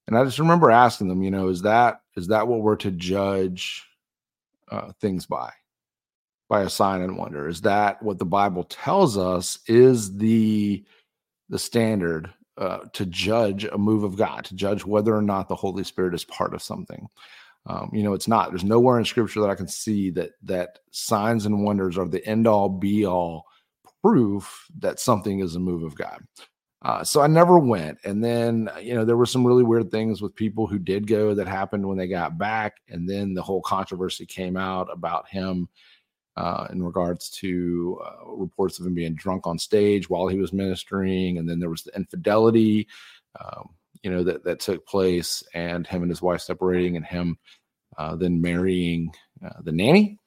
and 0.06 0.16
i 0.16 0.24
just 0.24 0.38
remember 0.38 0.70
asking 0.70 1.08
them 1.08 1.22
you 1.22 1.30
know 1.30 1.48
is 1.48 1.62
that 1.62 2.00
is 2.16 2.28
that 2.28 2.48
what 2.48 2.60
we're 2.60 2.76
to 2.76 2.90
judge 2.90 3.86
uh, 4.70 4.92
things 5.00 5.26
by? 5.26 5.50
By 6.48 6.62
a 6.62 6.70
sign 6.70 7.02
and 7.02 7.16
wonder? 7.16 7.48
Is 7.48 7.60
that 7.62 8.02
what 8.02 8.18
the 8.18 8.24
bible 8.24 8.64
tells 8.64 9.18
us 9.18 9.58
is 9.66 10.16
the 10.16 10.84
the 11.48 11.58
standard 11.58 12.32
uh, 12.56 12.78
to 12.92 13.06
judge 13.06 13.64
a 13.64 13.78
move 13.78 14.02
of 14.02 14.16
god 14.16 14.44
to 14.44 14.54
judge 14.54 14.84
whether 14.84 15.14
or 15.14 15.22
not 15.22 15.48
the 15.48 15.54
holy 15.54 15.84
spirit 15.84 16.14
is 16.14 16.24
part 16.24 16.54
of 16.54 16.62
something? 16.62 17.08
Um, 17.66 17.90
you 17.92 18.04
know 18.04 18.14
it's 18.14 18.28
not 18.28 18.50
there's 18.50 18.62
nowhere 18.62 18.96
in 18.96 19.04
scripture 19.04 19.40
that 19.40 19.50
i 19.50 19.56
can 19.56 19.66
see 19.66 20.10
that 20.10 20.30
that 20.44 20.78
signs 20.92 21.46
and 21.46 21.64
wonders 21.64 21.98
are 21.98 22.06
the 22.06 22.24
end 22.24 22.46
all 22.46 22.68
be 22.68 23.04
all 23.04 23.44
proof 24.02 24.66
that 24.78 25.00
something 25.00 25.40
is 25.40 25.56
a 25.56 25.60
move 25.60 25.82
of 25.82 25.96
God. 25.96 26.22
Uh, 26.82 27.02
so 27.02 27.20
I 27.20 27.26
never 27.26 27.58
went. 27.58 27.98
And 28.04 28.22
then, 28.22 28.70
you 28.80 28.94
know, 28.94 29.04
there 29.04 29.16
were 29.16 29.26
some 29.26 29.46
really 29.46 29.64
weird 29.64 29.90
things 29.90 30.20
with 30.20 30.34
people 30.34 30.66
who 30.66 30.78
did 30.78 31.06
go 31.06 31.34
that 31.34 31.48
happened 31.48 31.86
when 31.86 31.96
they 31.96 32.06
got 32.06 32.38
back. 32.38 32.76
And 32.88 33.08
then 33.08 33.34
the 33.34 33.42
whole 33.42 33.62
controversy 33.62 34.26
came 34.26 34.56
out 34.56 34.88
about 34.92 35.28
him 35.28 35.68
uh, 36.36 36.68
in 36.70 36.82
regards 36.82 37.30
to 37.30 38.00
uh, 38.04 38.30
reports 38.30 38.78
of 38.78 38.86
him 38.86 38.94
being 38.94 39.14
drunk 39.14 39.46
on 39.46 39.58
stage 39.58 40.10
while 40.10 40.28
he 40.28 40.38
was 40.38 40.52
ministering. 40.52 41.38
And 41.38 41.48
then 41.48 41.60
there 41.60 41.70
was 41.70 41.82
the 41.82 41.96
infidelity, 41.96 42.88
um, 43.40 43.70
you 44.02 44.10
know, 44.10 44.22
that, 44.24 44.44
that 44.44 44.60
took 44.60 44.86
place 44.86 45.42
and 45.54 45.86
him 45.86 46.02
and 46.02 46.10
his 46.10 46.22
wife 46.22 46.42
separating 46.42 46.96
and 46.96 47.06
him 47.06 47.38
uh, 47.96 48.14
then 48.16 48.40
marrying 48.40 49.10
uh, 49.44 49.60
the 49.62 49.72
nanny 49.72 50.18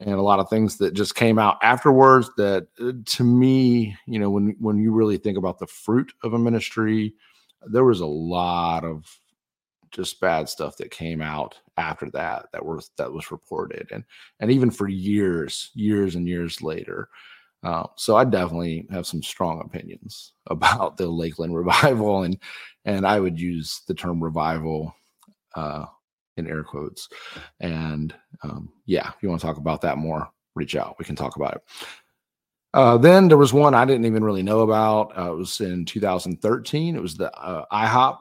and 0.00 0.14
a 0.14 0.22
lot 0.22 0.38
of 0.38 0.48
things 0.48 0.76
that 0.78 0.94
just 0.94 1.14
came 1.14 1.38
out 1.38 1.56
afterwards 1.62 2.30
that 2.36 2.66
uh, 2.80 2.92
to 3.04 3.24
me 3.24 3.96
you 4.06 4.18
know 4.18 4.30
when 4.30 4.54
when 4.58 4.78
you 4.78 4.92
really 4.92 5.16
think 5.16 5.36
about 5.36 5.58
the 5.58 5.66
fruit 5.66 6.12
of 6.22 6.34
a 6.34 6.38
ministry 6.38 7.14
there 7.66 7.84
was 7.84 8.00
a 8.00 8.06
lot 8.06 8.84
of 8.84 9.04
just 9.90 10.20
bad 10.20 10.48
stuff 10.48 10.76
that 10.76 10.90
came 10.90 11.20
out 11.20 11.58
after 11.76 12.10
that 12.10 12.46
that 12.52 12.64
was 12.64 12.90
that 12.96 13.12
was 13.12 13.30
reported 13.30 13.88
and 13.92 14.04
and 14.40 14.50
even 14.50 14.70
for 14.70 14.88
years 14.88 15.70
years 15.74 16.14
and 16.14 16.28
years 16.28 16.62
later. 16.62 17.08
Uh, 17.64 17.84
so 17.96 18.16
I 18.16 18.24
definitely 18.24 18.86
have 18.90 19.04
some 19.06 19.22
strong 19.22 19.60
opinions 19.60 20.32
about 20.46 20.96
the 20.96 21.08
Lakeland 21.08 21.56
revival, 21.56 22.22
and 22.22 22.38
and 22.84 23.06
I 23.06 23.20
would 23.20 23.40
use 23.40 23.82
the 23.88 23.94
term 23.94 24.22
revival 24.22 24.94
uh, 25.54 25.86
in 26.38 26.46
air 26.46 26.62
quotes. 26.62 27.08
And 27.60 28.14
um, 28.42 28.72
yeah, 28.86 29.08
if 29.08 29.22
you 29.22 29.28
want 29.28 29.40
to 29.40 29.46
talk 29.46 29.58
about 29.58 29.80
that 29.82 29.98
more, 29.98 30.28
reach 30.54 30.76
out. 30.76 30.96
We 30.98 31.04
can 31.04 31.16
talk 31.16 31.36
about 31.36 31.56
it. 31.56 31.62
Uh, 32.74 32.98
then 32.98 33.28
there 33.28 33.38
was 33.38 33.52
one 33.52 33.74
I 33.74 33.84
didn't 33.84 34.04
even 34.04 34.22
really 34.22 34.42
know 34.42 34.60
about. 34.60 35.16
Uh, 35.16 35.32
it 35.32 35.36
was 35.36 35.60
in 35.60 35.84
2013. 35.84 36.96
It 36.96 37.02
was 37.02 37.16
the 37.16 37.34
uh, 37.36 37.64
IHOP 37.72 38.18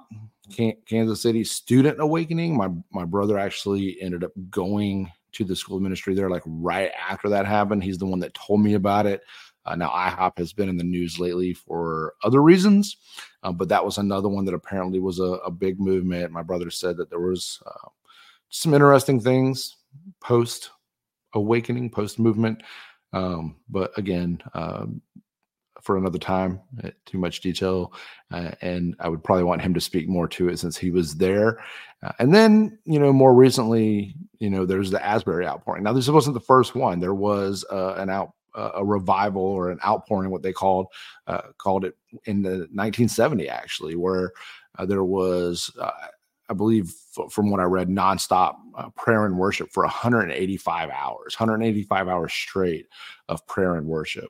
Kansas 0.86 1.22
City 1.22 1.44
Student 1.44 2.00
Awakening. 2.00 2.56
My 2.56 2.70
my 2.92 3.06
brother 3.06 3.38
actually 3.38 4.02
ended 4.02 4.24
up 4.24 4.32
going 4.50 5.12
to 5.34 5.44
the 5.44 5.56
school 5.56 5.80
ministry 5.80 6.16
there 6.16 6.30
like 6.30 6.44
right 6.46 6.92
after 7.10 7.30
that 7.30 7.46
happened. 7.46 7.84
He's 7.84 7.98
the 7.98 8.06
one 8.06 8.20
that 8.20 8.34
told 8.34 8.62
me 8.62 8.76
about 8.76 9.06
it. 9.06 9.22
Uh, 9.66 9.76
now, 9.76 9.90
IHOP 9.90 10.38
has 10.38 10.54
been 10.54 10.70
in 10.70 10.78
the 10.78 10.84
news 10.84 11.20
lately 11.20 11.54
for 11.54 12.14
other 12.24 12.42
reasons, 12.42 12.96
uh, 13.44 13.52
but 13.52 13.68
that 13.68 13.84
was 13.84 13.98
another 13.98 14.30
one 14.30 14.46
that 14.46 14.54
apparently 14.54 15.00
was 15.00 15.20
a, 15.20 15.24
a 15.24 15.52
big 15.52 15.78
movement. 15.78 16.32
My 16.32 16.42
brother 16.42 16.72
said 16.72 16.96
that 16.98 17.10
there 17.10 17.20
was 17.20 17.62
uh, 17.66 17.90
some 18.50 18.74
interesting 18.74 19.20
things 19.20 19.78
post 20.22 20.72
awakening, 21.34 21.90
post 21.90 22.20
movement. 22.20 22.64
Um, 23.14 23.56
but 23.70 23.98
again, 23.98 24.42
um, 24.54 25.02
for 25.82 25.98
another 25.98 26.20
time, 26.20 26.60
eh, 26.84 26.92
too 27.06 27.18
much 27.18 27.42
detail. 27.42 27.94
Uh, 28.32 28.52
and 28.62 28.96
I 29.00 29.08
would 29.08 29.24
probably 29.24 29.46
want 29.46 29.62
him 29.62 29.74
to 29.74 29.82
speak 29.82 30.10
more 30.10 30.28
to 30.30 30.50
it 30.50 30.60
since 30.60 30.78
he 30.78 30.92
was 30.92 31.16
there. 31.16 31.60
Uh, 32.04 32.12
and 32.20 32.34
then, 32.34 32.78
you 32.86 33.00
know, 33.00 33.14
more 33.14 33.34
recently, 33.34 34.16
you 34.40 34.50
know, 34.50 34.66
there's 34.66 34.92
the 34.92 35.04
Asbury 35.04 35.48
outpouring. 35.48 35.84
Now, 35.84 35.94
this 35.94 36.10
wasn't 36.10 36.34
the 36.34 36.40
first 36.42 36.76
one. 36.76 37.00
There 37.00 37.14
was 37.14 37.64
uh, 37.72 37.96
an 37.98 38.10
out 38.10 38.34
a 38.58 38.84
revival 38.84 39.44
or 39.44 39.70
an 39.70 39.80
outpouring, 39.86 40.32
what 40.32 40.42
they 40.42 40.52
called 40.52 40.88
uh, 41.28 41.44
called 41.60 41.86
it 41.86 41.96
in 42.26 42.42
the 42.42 42.68
1970 42.74 43.48
actually, 43.48 43.96
where 43.96 44.32
uh, 44.80 44.86
there 44.86 45.04
was 45.04 45.72
uh, 45.80 45.92
I 46.50 46.54
believe 46.54 46.94
from 47.30 47.50
what 47.50 47.60
I 47.60 47.64
read, 47.64 47.90
nonstop 47.90 48.56
uh, 48.78 48.90
prayer 48.92 49.26
and 49.26 49.38
worship 49.38 49.72
for 49.72 49.84
185 49.84 50.90
hours, 50.90 51.36
185 51.38 52.08
hours 52.08 52.34
straight 52.34 52.88
of 53.28 53.46
prayer 53.48 53.76
and 53.76 53.88
worship. 53.88 54.30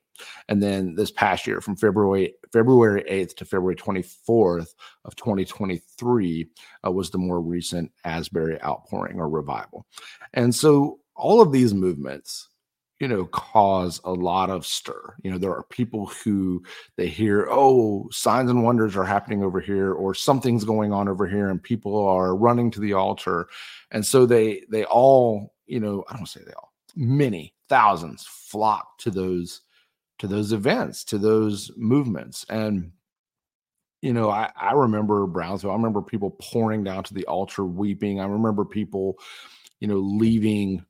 And 0.50 0.62
then 0.62 0.96
this 0.96 1.12
past 1.12 1.46
year, 1.46 1.62
from 1.62 1.76
February 1.76 2.34
February 2.52 3.04
8th 3.10 3.36
to 3.38 3.46
February 3.46 3.76
24th 3.76 4.74
of 5.06 5.16
2023, 5.16 6.48
uh, 6.86 6.92
was 6.92 7.10
the 7.10 7.18
more 7.18 7.42
recent 7.42 7.92
Asbury 8.04 8.62
outpouring 8.64 9.20
or 9.20 9.30
revival. 9.30 9.86
And 10.34 10.54
so 10.54 11.00
all 11.16 11.42
of 11.42 11.52
these 11.52 11.74
movements 11.74 12.50
you 13.00 13.08
know 13.08 13.26
cause 13.26 14.02
a 14.04 14.12
lot 14.12 14.50
of 14.50 14.66
stir. 14.66 15.16
You 15.22 15.32
know 15.32 15.38
there 15.38 15.54
are 15.54 15.64
people 15.64 16.08
who 16.08 16.64
they 16.96 17.08
hear 17.08 17.48
oh 17.50 18.08
signs 18.12 18.50
and 18.50 18.64
wonders 18.64 18.96
are 18.96 19.04
happening 19.04 19.44
over 19.44 19.60
here 19.60 19.94
or 19.94 20.14
something's 20.14 20.64
going 20.64 20.92
on 20.92 21.08
over 21.08 21.28
here 21.28 21.50
and 21.50 21.62
people 21.62 22.08
are 22.08 22.36
running 22.36 22.72
to 22.72 22.80
the 22.80 22.94
altar. 22.94 23.48
And 23.92 24.06
so 24.06 24.26
they 24.26 24.64
they 24.70 24.84
all 24.86 25.54
you 25.68 25.80
know 25.80 26.04
i 26.10 26.16
don't 26.16 26.26
say 26.26 26.42
they 26.46 26.54
all 26.54 26.74
many 26.96 27.54
thousands 27.70 28.26
flock 28.26 28.98
to 29.00 29.12
those 29.12 29.62
to 30.20 30.28
those 30.28 30.52
events 30.52 31.04
to 31.06 31.18
those 31.18 31.72
movements. 31.78 32.46
And 32.50 32.92
you 34.02 34.14
know 34.14 34.30
i 34.30 34.52
i 34.56 34.74
remember 34.74 35.26
brownsville 35.26 35.72
i 35.72 35.76
remember 35.76 36.04
people 36.04 36.38
pouring 36.40 36.84
down 36.84 37.04
to 37.04 37.14
the 37.14 37.26
altar 37.26 37.66
weeping. 37.66 38.20
I 38.20 38.26
remember 38.26 38.66
people 38.66 39.20
you 39.80 39.88
know 39.88 39.98
leaving 39.98 40.84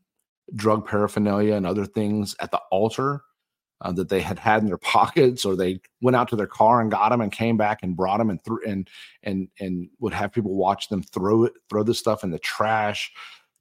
drug 0.55 0.87
paraphernalia 0.87 1.55
and 1.55 1.65
other 1.65 1.85
things 1.85 2.35
at 2.39 2.51
the 2.51 2.61
altar 2.71 3.21
uh, 3.81 3.91
that 3.91 4.09
they 4.09 4.21
had 4.21 4.39
had 4.39 4.61
in 4.61 4.67
their 4.67 4.77
pockets, 4.77 5.45
or 5.45 5.55
they 5.55 5.79
went 6.01 6.15
out 6.15 6.27
to 6.29 6.35
their 6.35 6.47
car 6.47 6.81
and 6.81 6.91
got 6.91 7.09
them 7.09 7.21
and 7.21 7.31
came 7.31 7.57
back 7.57 7.83
and 7.83 7.95
brought 7.95 8.17
them 8.17 8.29
and 8.29 8.43
threw 8.43 8.59
and 8.65 8.89
and 9.23 9.47
and 9.59 9.89
would 9.99 10.13
have 10.13 10.31
people 10.31 10.55
watch 10.55 10.89
them 10.89 11.03
throw 11.03 11.43
it, 11.43 11.53
throw 11.69 11.83
the 11.83 11.93
stuff 11.93 12.23
in 12.23 12.31
the 12.31 12.39
trash. 12.39 13.11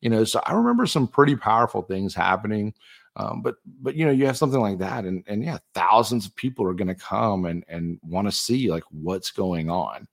You 0.01 0.11
know, 0.11 0.25
so 0.25 0.41
I 0.45 0.53
remember 0.53 0.87
some 0.87 1.09
pretty 1.09 1.37
powerful 1.37 1.83
things 1.83 2.15
happening. 2.15 2.75
Um, 3.17 3.41
but 3.41 3.57
but 3.81 3.97
you 3.97 4.05
know, 4.05 4.13
you 4.13 4.27
have 4.27 4.37
something 4.37 4.61
like 4.61 4.79
that, 4.79 5.05
and 5.05 5.25
and 5.27 5.43
yeah, 5.43 5.59
thousands 5.75 6.27
of 6.27 6.37
people 6.37 6.67
are 6.67 6.75
going 6.75 6.89
to 6.89 6.95
come 6.95 7.47
and 7.47 7.65
and 7.69 7.99
want 8.03 8.29
to 8.29 8.33
see 8.33 8.71
like 8.71 8.85
what's 8.91 9.31
going 9.31 9.71
on. 9.71 10.07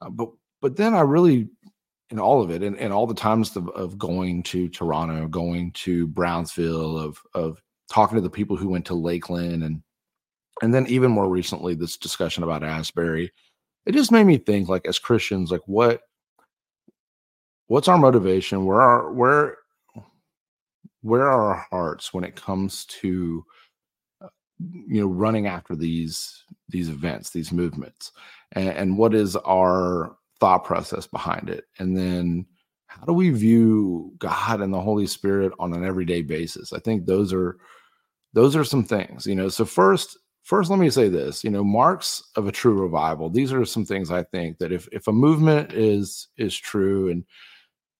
Uh, 0.00 0.10
but 0.10 0.30
but 0.60 0.76
then 0.76 0.94
I 0.94 1.00
really 1.00 1.48
in 2.14 2.20
all 2.20 2.40
of 2.40 2.52
it 2.52 2.62
and, 2.62 2.78
and 2.78 2.92
all 2.92 3.08
the 3.08 3.14
times 3.14 3.56
of, 3.56 3.68
of 3.70 3.98
going 3.98 4.40
to 4.44 4.68
Toronto, 4.68 5.26
going 5.26 5.72
to 5.72 6.06
Brownsville, 6.06 6.96
of 6.96 7.20
of 7.34 7.60
talking 7.90 8.14
to 8.14 8.22
the 8.22 8.30
people 8.30 8.56
who 8.56 8.68
went 8.68 8.86
to 8.86 8.94
Lakeland 8.94 9.64
and 9.64 9.82
and 10.62 10.72
then 10.72 10.86
even 10.86 11.10
more 11.10 11.28
recently 11.28 11.74
this 11.74 11.96
discussion 11.96 12.44
about 12.44 12.62
Asbury, 12.62 13.32
it 13.84 13.92
just 13.92 14.12
made 14.12 14.24
me 14.24 14.38
think 14.38 14.68
like 14.68 14.86
as 14.86 15.00
Christians, 15.00 15.50
like 15.50 15.62
what 15.66 16.02
what's 17.66 17.88
our 17.88 17.98
motivation? 17.98 18.64
Where 18.64 18.80
are 18.80 19.12
where 19.12 19.56
where 21.02 21.26
are 21.26 21.52
our 21.52 21.66
hearts 21.70 22.14
when 22.14 22.22
it 22.22 22.36
comes 22.36 22.84
to 22.86 23.44
uh, 24.22 24.28
you 24.60 25.00
know 25.00 25.08
running 25.08 25.48
after 25.48 25.74
these 25.74 26.44
these 26.68 26.88
events 26.88 27.30
these 27.30 27.50
movements 27.52 28.12
and, 28.52 28.68
and 28.68 28.96
what 28.96 29.14
is 29.14 29.36
our 29.36 30.16
thought 30.40 30.64
process 30.64 31.06
behind 31.06 31.48
it 31.48 31.64
and 31.78 31.96
then 31.96 32.46
how 32.86 33.04
do 33.06 33.12
we 33.12 33.30
view 33.30 34.12
god 34.18 34.60
and 34.60 34.72
the 34.72 34.80
holy 34.80 35.06
spirit 35.06 35.52
on 35.58 35.72
an 35.72 35.84
everyday 35.84 36.22
basis? 36.22 36.72
I 36.72 36.78
think 36.78 37.06
those 37.06 37.32
are 37.32 37.56
those 38.34 38.54
are 38.56 38.64
some 38.64 38.84
things 38.84 39.26
you 39.26 39.34
know 39.34 39.48
so 39.48 39.64
first 39.64 40.18
first 40.42 40.70
let 40.70 40.78
me 40.78 40.90
say 40.90 41.08
this 41.08 41.42
you 41.42 41.50
know 41.50 41.64
marks 41.64 42.22
of 42.36 42.46
a 42.46 42.52
true 42.52 42.74
revival 42.74 43.30
these 43.30 43.52
are 43.52 43.64
some 43.64 43.84
things 43.84 44.10
i 44.10 44.22
think 44.22 44.58
that 44.58 44.72
if 44.72 44.88
if 44.92 45.08
a 45.08 45.12
movement 45.12 45.72
is 45.72 46.28
is 46.36 46.56
true 46.56 47.08
and 47.08 47.24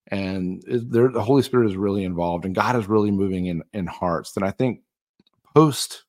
and 0.08 0.62
there 0.68 1.08
the 1.08 1.22
holy 1.22 1.42
spirit 1.42 1.68
is 1.68 1.76
really 1.76 2.04
involved 2.04 2.44
and 2.44 2.54
god 2.54 2.76
is 2.76 2.88
really 2.88 3.10
moving 3.10 3.46
in 3.46 3.62
in 3.72 3.86
hearts 3.86 4.32
then 4.32 4.44
i 4.44 4.50
think 4.50 4.80
post 5.54 6.04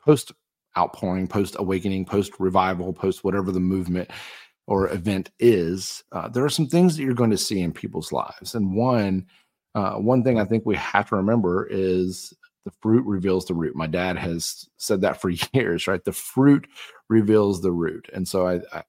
post 0.00 0.32
outpouring 0.76 1.28
post 1.28 1.56
awakening 1.58 2.04
post 2.04 2.32
revival 2.38 2.92
post 2.92 3.24
whatever 3.24 3.52
the 3.52 3.60
movement 3.60 4.10
or 4.68 4.92
event 4.92 5.30
is 5.40 6.04
uh, 6.12 6.28
there 6.28 6.44
are 6.44 6.50
some 6.50 6.66
things 6.66 6.96
that 6.96 7.02
you're 7.02 7.14
going 7.14 7.30
to 7.30 7.38
see 7.38 7.60
in 7.60 7.72
people's 7.72 8.12
lives 8.12 8.54
and 8.54 8.74
one 8.74 9.26
uh, 9.74 9.94
one 9.94 10.22
thing 10.22 10.38
i 10.38 10.44
think 10.44 10.64
we 10.64 10.76
have 10.76 11.08
to 11.08 11.16
remember 11.16 11.66
is 11.70 12.32
the 12.68 12.74
fruit 12.82 13.06
reveals 13.06 13.46
the 13.46 13.54
root. 13.54 13.74
My 13.74 13.86
dad 13.86 14.18
has 14.18 14.68
said 14.76 15.00
that 15.00 15.20
for 15.20 15.30
years, 15.52 15.86
right? 15.86 16.04
The 16.04 16.12
fruit 16.12 16.68
reveals 17.08 17.62
the 17.62 17.72
root, 17.72 18.10
and 18.12 18.28
so 18.28 18.46
I, 18.46 18.60
I, 18.72 18.82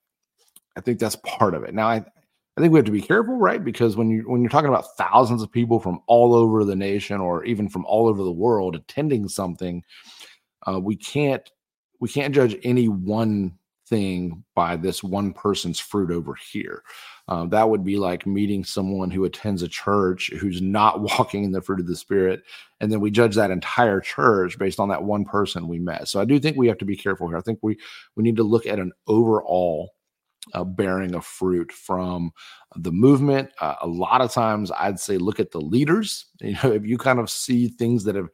I 0.76 0.82
think 0.82 1.00
that's 1.00 1.16
part 1.18 1.54
of 1.54 1.64
it. 1.64 1.74
Now, 1.74 1.88
I, 1.88 1.96
I 1.96 2.62
think 2.62 2.74
we 2.74 2.80
have 2.80 2.86
to 2.86 2.92
be 2.92 3.02
careful, 3.02 3.38
right? 3.38 3.64
Because 3.64 3.96
when 3.96 4.10
you 4.10 4.24
when 4.30 4.42
you're 4.42 4.50
talking 4.50 4.70
about 4.70 4.98
thousands 4.98 5.42
of 5.42 5.52
people 5.52 5.80
from 5.80 6.02
all 6.08 6.34
over 6.34 6.66
the 6.66 6.76
nation, 6.76 7.22
or 7.22 7.46
even 7.46 7.70
from 7.70 7.86
all 7.86 8.08
over 8.08 8.22
the 8.22 8.32
world 8.32 8.76
attending 8.76 9.30
something, 9.30 9.82
uh, 10.68 10.80
we 10.80 10.98
can't 10.98 11.50
we 12.02 12.10
can't 12.10 12.36
judge 12.36 12.58
any 12.64 12.90
one 12.90 13.58
thing 13.90 14.44
by 14.56 14.76
this 14.76 15.04
one 15.04 15.34
person's 15.34 15.80
fruit 15.80 16.12
over 16.12 16.36
here. 16.36 16.84
Uh, 17.28 17.46
that 17.46 17.70
would 17.70 17.84
be 17.84 17.98
like 17.98 18.26
meeting 18.26 18.64
someone 18.64 19.12
who 19.12 19.26
attends 19.26 19.62
a 19.62 19.68
church 19.68 20.32
who's 20.40 20.62
not 20.62 21.02
walking 21.20 21.44
in 21.44 21.52
the 21.52 21.62
fruit 21.62 21.80
of 21.80 21.88
the 21.88 21.96
spirit, 21.96 22.44
and 22.80 22.92
then 22.92 23.00
we 23.00 23.12
judge 23.12 23.36
that 23.36 23.52
entire 23.52 24.00
church 24.00 24.58
based 24.58 24.80
on 24.80 24.90
that 24.90 25.04
one 25.04 25.26
person 25.26 25.68
we 25.68 25.80
met. 25.80 26.08
So 26.08 26.20
I 26.20 26.26
do 26.26 26.40
think 26.40 26.58
we 26.58 26.68
have 26.68 26.78
to 26.80 26.86
be 26.86 26.96
careful 26.96 27.28
here. 27.28 27.38
I 27.38 27.42
think 27.42 27.60
we 27.62 27.78
we 28.16 28.24
need 28.24 28.38
to 28.38 28.44
look 28.44 28.66
at 28.66 28.80
an 28.80 28.92
overall 29.08 29.92
uh, 30.54 30.64
bearing 30.64 31.16
of 31.16 31.26
fruit 31.26 31.72
from 31.72 32.32
the 32.76 32.92
movement. 32.92 33.50
Uh, 33.60 33.76
a 33.82 33.88
lot 33.88 34.22
of 34.22 34.32
times, 34.32 34.72
I'd 34.72 35.00
say 35.00 35.18
look 35.18 35.40
at 35.40 35.52
the 35.52 35.62
leaders. 35.62 36.26
You 36.42 36.56
know, 36.64 36.72
if 36.72 36.86
you 36.86 36.98
kind 36.98 37.20
of 37.20 37.30
see 37.30 37.68
things 37.68 38.06
that 38.06 38.16
have 38.16 38.30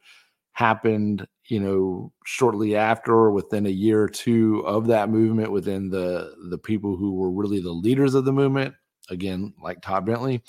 happened 0.52 1.26
you 1.48 1.60
know 1.60 2.12
shortly 2.24 2.76
after 2.76 3.30
within 3.30 3.66
a 3.66 3.70
year 3.70 4.02
or 4.02 4.08
two 4.08 4.60
of 4.66 4.86
that 4.86 5.08
movement 5.08 5.50
within 5.50 5.88
the 5.88 6.34
the 6.50 6.58
people 6.58 6.96
who 6.96 7.14
were 7.14 7.30
really 7.30 7.60
the 7.60 7.70
leaders 7.70 8.14
of 8.14 8.24
the 8.24 8.32
movement 8.32 8.74
again 9.10 9.52
like 9.62 9.80
todd 9.80 10.04
bentley 10.04 10.42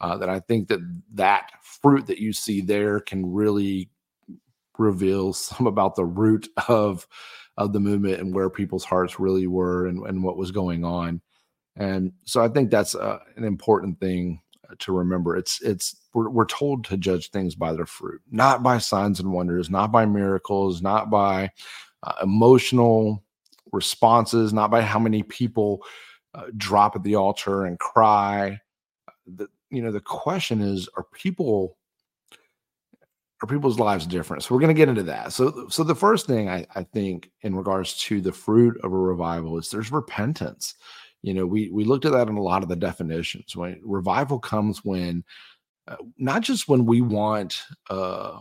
uh, 0.00 0.16
that 0.16 0.28
i 0.28 0.38
think 0.40 0.68
that 0.68 0.80
that 1.12 1.50
fruit 1.62 2.06
that 2.06 2.18
you 2.18 2.32
see 2.32 2.60
there 2.60 3.00
can 3.00 3.24
really 3.24 3.88
reveal 4.78 5.32
some 5.32 5.66
about 5.66 5.94
the 5.94 6.04
root 6.04 6.48
of 6.68 7.06
of 7.56 7.72
the 7.72 7.80
movement 7.80 8.20
and 8.20 8.34
where 8.34 8.48
people's 8.48 8.84
hearts 8.84 9.20
really 9.20 9.46
were 9.46 9.86
and, 9.86 10.06
and 10.06 10.22
what 10.22 10.38
was 10.38 10.50
going 10.50 10.84
on. 10.84 11.20
And 11.76 12.12
so 12.24 12.42
i 12.42 12.48
think 12.48 12.70
that's 12.70 12.94
uh, 12.94 13.18
an 13.36 13.44
important 13.44 13.98
thing 13.98 14.40
to 14.78 14.92
remember. 14.92 15.36
It's 15.36 15.60
it's 15.62 15.96
we're, 16.14 16.28
we're 16.28 16.46
told 16.46 16.84
to 16.86 16.96
judge 16.96 17.30
things 17.30 17.54
by 17.54 17.72
their 17.72 17.86
fruit, 17.86 18.20
not 18.30 18.62
by 18.62 18.78
signs 18.78 19.20
and 19.20 19.32
wonders, 19.32 19.70
not 19.70 19.92
by 19.92 20.06
miracles, 20.06 20.82
not 20.82 21.10
by 21.10 21.50
uh, 22.02 22.14
emotional 22.22 23.22
responses, 23.72 24.52
not 24.52 24.70
by 24.70 24.82
how 24.82 24.98
many 24.98 25.22
people 25.22 25.82
uh, 26.34 26.46
drop 26.56 26.96
at 26.96 27.02
the 27.02 27.14
altar 27.14 27.66
and 27.66 27.78
cry. 27.78 28.58
The, 29.26 29.48
you 29.70 29.82
know, 29.82 29.92
the 29.92 30.00
question 30.00 30.60
is, 30.60 30.88
are 30.96 31.06
people 31.12 31.76
are 33.42 33.46
people's 33.46 33.78
lives 33.78 34.06
different? 34.06 34.42
So 34.42 34.54
we're 34.54 34.60
going 34.60 34.74
to 34.74 34.78
get 34.78 34.88
into 34.88 35.02
that. 35.04 35.32
So, 35.32 35.66
so 35.68 35.82
the 35.82 35.96
first 35.96 36.26
thing 36.26 36.48
I, 36.48 36.64
I 36.76 36.84
think 36.84 37.30
in 37.40 37.56
regards 37.56 37.98
to 37.98 38.20
the 38.20 38.32
fruit 38.32 38.78
of 38.84 38.92
a 38.92 38.96
revival 38.96 39.58
is 39.58 39.68
there's 39.68 39.90
repentance 39.90 40.74
you 41.22 41.32
know 41.32 41.46
we 41.46 41.70
we 41.70 41.84
looked 41.84 42.04
at 42.04 42.12
that 42.12 42.28
in 42.28 42.36
a 42.36 42.42
lot 42.42 42.62
of 42.62 42.68
the 42.68 42.76
definitions 42.76 43.56
when 43.56 43.80
revival 43.82 44.38
comes 44.38 44.84
when 44.84 45.24
uh, 45.88 45.96
not 46.18 46.42
just 46.42 46.68
when 46.68 46.84
we 46.86 47.00
want 47.00 47.62
uh 47.90 48.38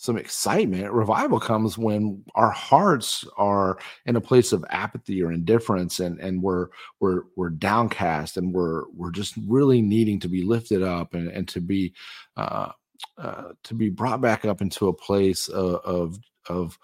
some 0.00 0.16
excitement 0.16 0.90
revival 0.92 1.38
comes 1.38 1.76
when 1.76 2.24
our 2.34 2.50
hearts 2.50 3.22
are 3.36 3.78
in 4.06 4.16
a 4.16 4.20
place 4.20 4.50
of 4.50 4.64
apathy 4.70 5.22
or 5.22 5.30
indifference 5.30 6.00
and 6.00 6.18
and 6.20 6.42
we're 6.42 6.68
we're 7.00 7.24
we're 7.36 7.50
downcast 7.50 8.38
and 8.38 8.54
we're 8.54 8.84
we're 8.96 9.10
just 9.10 9.34
really 9.46 9.82
needing 9.82 10.18
to 10.18 10.26
be 10.26 10.42
lifted 10.42 10.82
up 10.82 11.12
and 11.12 11.28
and 11.28 11.46
to 11.48 11.60
be 11.60 11.92
uh, 12.38 12.72
uh 13.18 13.48
to 13.62 13.74
be 13.74 13.90
brought 13.90 14.22
back 14.22 14.46
up 14.46 14.62
into 14.62 14.88
a 14.88 14.94
place 14.94 15.48
of 15.48 15.74
of, 15.84 16.18
of 16.48 16.78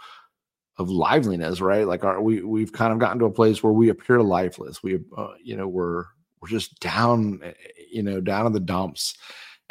of 0.78 0.90
liveliness, 0.90 1.60
right? 1.60 1.86
Like 1.86 2.04
our, 2.04 2.20
we 2.20 2.42
we've 2.42 2.72
kind 2.72 2.92
of 2.92 2.98
gotten 2.98 3.18
to 3.20 3.24
a 3.26 3.30
place 3.30 3.62
where 3.62 3.72
we 3.72 3.88
appear 3.88 4.22
lifeless. 4.22 4.82
We 4.82 5.00
uh, 5.16 5.34
you 5.42 5.56
know 5.56 5.68
we're 5.68 6.04
we're 6.40 6.48
just 6.48 6.80
down, 6.80 7.40
eh, 7.42 7.52
you 7.90 8.02
know, 8.02 8.20
down 8.20 8.46
in 8.46 8.52
the 8.52 8.60
dumps. 8.60 9.16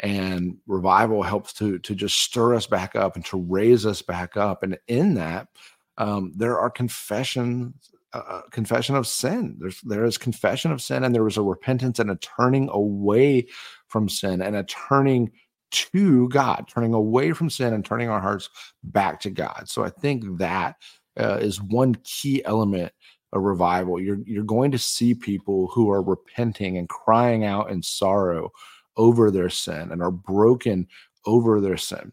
And 0.00 0.58
revival 0.66 1.22
helps 1.22 1.54
to 1.54 1.78
to 1.78 1.94
just 1.94 2.20
stir 2.20 2.54
us 2.54 2.66
back 2.66 2.94
up 2.94 3.16
and 3.16 3.24
to 3.26 3.40
raise 3.40 3.86
us 3.86 4.02
back 4.02 4.36
up. 4.36 4.62
And 4.62 4.78
in 4.88 5.14
that, 5.14 5.48
um, 5.96 6.32
there 6.36 6.58
are 6.58 6.68
confessions 6.68 7.90
uh, 8.12 8.22
uh, 8.28 8.42
confession 8.50 8.94
of 8.94 9.06
sin. 9.06 9.56
There's 9.58 9.80
there 9.82 10.04
is 10.04 10.16
confession 10.16 10.70
of 10.70 10.80
sin, 10.80 11.04
and 11.04 11.14
there 11.14 11.24
was 11.24 11.36
a 11.36 11.42
repentance 11.42 11.98
and 11.98 12.10
a 12.10 12.16
turning 12.16 12.68
away 12.70 13.46
from 13.88 14.08
sin 14.08 14.40
and 14.40 14.56
a 14.56 14.64
turning 14.64 15.32
to 15.70 16.28
God, 16.28 16.66
turning 16.68 16.94
away 16.94 17.32
from 17.32 17.50
sin 17.50 17.72
and 17.74 17.84
turning 17.84 18.08
our 18.08 18.20
hearts 18.20 18.48
back 18.84 19.20
to 19.20 19.30
God. 19.30 19.68
So 19.68 19.84
I 19.84 19.90
think 19.90 20.38
that 20.38 20.76
uh, 21.18 21.38
is 21.40 21.62
one 21.62 21.96
key 22.04 22.44
element 22.44 22.92
of 23.32 23.42
revival. 23.42 24.00
You're 24.00 24.20
you're 24.24 24.44
going 24.44 24.70
to 24.72 24.78
see 24.78 25.14
people 25.14 25.68
who 25.68 25.90
are 25.90 26.02
repenting 26.02 26.78
and 26.78 26.88
crying 26.88 27.44
out 27.44 27.70
in 27.70 27.82
sorrow 27.82 28.50
over 28.96 29.30
their 29.30 29.50
sin 29.50 29.92
and 29.92 30.02
are 30.02 30.10
broken 30.10 30.86
over 31.26 31.60
their 31.60 31.76
sin. 31.76 32.12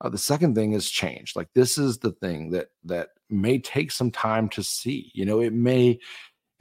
Uh, 0.00 0.08
the 0.08 0.18
second 0.18 0.54
thing 0.54 0.72
is 0.72 0.90
change. 0.90 1.34
Like 1.36 1.48
this 1.54 1.78
is 1.78 1.98
the 1.98 2.12
thing 2.12 2.50
that 2.50 2.68
that 2.84 3.10
may 3.30 3.58
take 3.58 3.90
some 3.90 4.10
time 4.10 4.48
to 4.50 4.62
see. 4.62 5.10
You 5.14 5.24
know, 5.24 5.40
it 5.40 5.52
may 5.52 5.98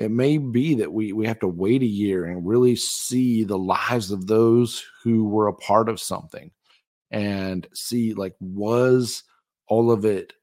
it 0.01 0.11
may 0.11 0.37
be 0.37 0.73
that 0.75 0.91
we 0.91 1.13
we 1.13 1.27
have 1.27 1.39
to 1.39 1.47
wait 1.47 1.81
a 1.81 1.87
year 1.87 2.25
and 2.25 2.47
really 2.47 2.75
see 2.75 3.43
the 3.43 3.57
lives 3.57 4.11
of 4.11 4.27
those 4.27 4.83
who 5.03 5.27
were 5.27 5.47
a 5.47 5.53
part 5.53 5.89
of 5.89 5.99
something 5.99 6.51
and 7.11 7.67
see 7.73 8.13
like 8.13 8.35
was 8.39 9.23
all 9.67 9.91
of 9.91 10.05
it 10.05 10.33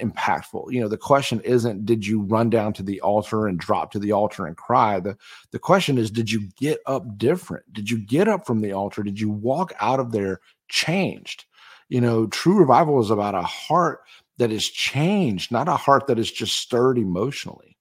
impactful? 0.00 0.72
You 0.72 0.80
know 0.80 0.88
the 0.88 0.96
question 0.96 1.40
isn't 1.40 1.84
did 1.84 2.06
you 2.06 2.22
run 2.22 2.50
down 2.50 2.72
to 2.74 2.82
the 2.82 3.00
altar 3.02 3.46
and 3.46 3.58
drop 3.58 3.92
to 3.92 3.98
the 3.98 4.12
altar 4.12 4.46
and 4.46 4.56
cry? 4.56 5.00
The 5.00 5.16
the 5.50 5.58
question 5.58 5.98
is 5.98 6.10
did 6.10 6.30
you 6.30 6.48
get 6.56 6.80
up 6.86 7.18
different? 7.18 7.70
Did 7.72 7.90
you 7.90 7.98
get 7.98 8.26
up 8.26 8.46
from 8.46 8.60
the 8.60 8.72
altar? 8.72 9.02
Did 9.02 9.20
you 9.20 9.30
walk 9.30 9.72
out 9.80 10.00
of 10.00 10.12
there 10.12 10.40
changed? 10.68 11.44
You 11.88 12.00
know 12.00 12.26
true 12.26 12.58
revival 12.58 13.00
is 13.00 13.10
about 13.10 13.34
a 13.34 13.42
heart 13.42 14.00
that 14.38 14.50
is 14.50 14.68
changed 14.68 15.52
not 15.52 15.68
a 15.68 15.76
heart 15.76 16.06
that 16.06 16.18
is 16.18 16.32
just 16.32 16.58
stirred 16.58 16.98
emotionally 16.98 17.73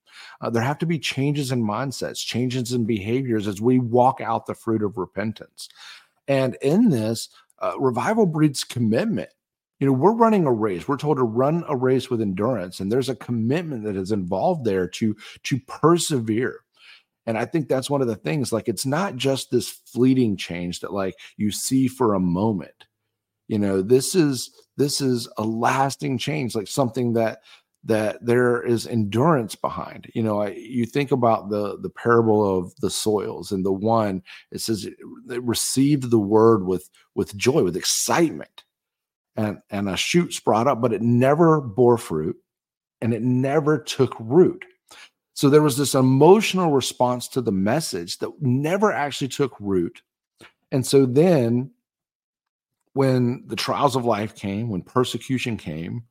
uh, 0.44 0.50
there 0.50 0.62
have 0.62 0.78
to 0.78 0.86
be 0.86 1.00
changes 1.00 1.52
in 1.52 1.64
mindsets 1.64 2.24
changes 2.24 2.74
in 2.74 2.86
behaviors 2.86 3.48
as 3.48 3.62
we 3.62 3.80
walk 3.80 4.20
out 4.20 4.46
the 4.46 4.54
fruit 4.54 4.84
of 4.84 4.98
repentance. 4.98 5.70
And 6.28 6.58
in 6.62 6.90
this 6.90 7.30
uh, 7.60 7.80
revival 7.80 8.26
breeds 8.26 8.64
commitment. 8.64 9.30
You 9.80 9.88
know 9.88 9.94
we're 9.94 10.14
running 10.14 10.46
a 10.46 10.52
race. 10.52 10.88
We're 10.88 10.98
told 10.98 11.18
to 11.18 11.24
run 11.24 11.64
a 11.68 11.76
race 11.76 12.10
with 12.10 12.22
endurance 12.22 12.80
and 12.80 12.92
there's 12.92 13.10
a 13.10 13.16
commitment 13.16 13.84
that 13.86 13.96
is 13.96 14.12
involved 14.12 14.66
there 14.66 14.88
to 14.88 15.16
to 15.44 15.60
persevere. 15.62 16.60
And 17.26 17.38
i 17.38 17.46
think 17.46 17.70
that's 17.70 17.90
one 17.90 18.02
of 18.02 18.08
the 18.08 18.18
things 18.18 18.52
like 18.52 18.68
it's 18.68 18.86
not 18.86 19.16
just 19.16 19.50
this 19.50 19.70
fleeting 19.70 20.36
change 20.36 20.82
that 20.82 20.94
like 20.94 21.16
you 21.38 21.52
see 21.52 21.88
for 21.88 22.14
a 22.14 22.20
moment. 22.20 22.86
You 23.48 23.60
know 23.60 23.82
this 23.82 24.14
is 24.14 24.52
this 24.78 25.00
is 25.02 25.28
a 25.38 25.44
lasting 25.44 26.18
change 26.18 26.56
like 26.56 26.68
something 26.68 27.14
that 27.14 27.40
that 27.86 28.26
there 28.26 28.62
is 28.62 28.88
endurance 28.88 29.56
behind 29.56 30.10
you 30.14 30.24
know 30.24 30.42
I, 30.42 30.52
you 30.52 30.86
think 30.86 31.12
about 31.12 31.50
the 31.50 31.78
the 31.80 31.90
parable 31.90 32.58
of 32.58 32.74
the 32.78 32.90
soils 32.90 33.52
and 33.52 33.66
the 33.66 33.74
one 33.74 34.24
it 34.52 34.62
says 34.62 34.86
it, 34.86 34.96
received 35.44 36.10
the 36.10 36.20
word 36.20 36.66
with 36.66 36.90
with 37.16 37.36
joy 37.36 37.64
with 37.64 37.76
excitement 37.76 38.64
and, 39.36 39.60
and 39.70 39.90
a 39.90 39.98
shoot 39.98 40.34
sprouted 40.34 40.72
up, 40.72 40.82
but 40.82 40.94
it 40.94 41.02
never 41.02 41.62
bore 41.62 41.98
fruit 41.98 42.38
and 43.02 43.14
it 43.14 43.22
never 43.22 43.78
took 43.78 44.16
root. 44.20 44.64
So 45.34 45.50
there 45.50 45.62
was 45.62 45.78
this 45.78 45.96
emotional 45.96 46.72
response 46.72 47.28
to 47.30 47.42
the 47.42 47.52
message 47.52 48.20
that 48.20 48.30
never 48.40 48.92
actually 48.92 49.30
took 49.30 49.56
root. 49.60 50.02
And 50.72 50.86
so 50.86 51.06
then 51.06 51.72
when 52.94 53.44
the 53.48 53.56
trials 53.56 53.96
of 53.96 54.06
life 54.06 54.36
came, 54.36 54.70
when 54.70 54.84
persecution 54.84 55.58
came, 55.58 56.04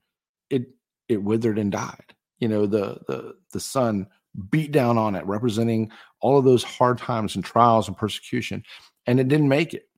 it 1.13 1.17
it 1.17 1.23
withered 1.23 1.59
and 1.59 1.73
died. 1.73 2.15
You 2.39 2.49
know, 2.49 2.67
the 2.67 3.01
the 3.07 3.35
the 3.53 3.61
sun 3.61 4.07
beat 4.51 4.73
down 4.73 4.99
on 4.99 5.15
it, 5.15 5.27
representing 5.27 5.91
all 6.21 6.39
of 6.39 6.45
those 6.45 6.65
hard 6.65 6.99
times 6.99 7.35
and 7.35 7.45
trials 7.45 7.89
and 7.89 7.97
persecution, 7.97 8.65
and 9.07 9.21
it 9.21 9.29
didn't 9.29 9.49
make 9.49 9.75
it. 9.75 9.89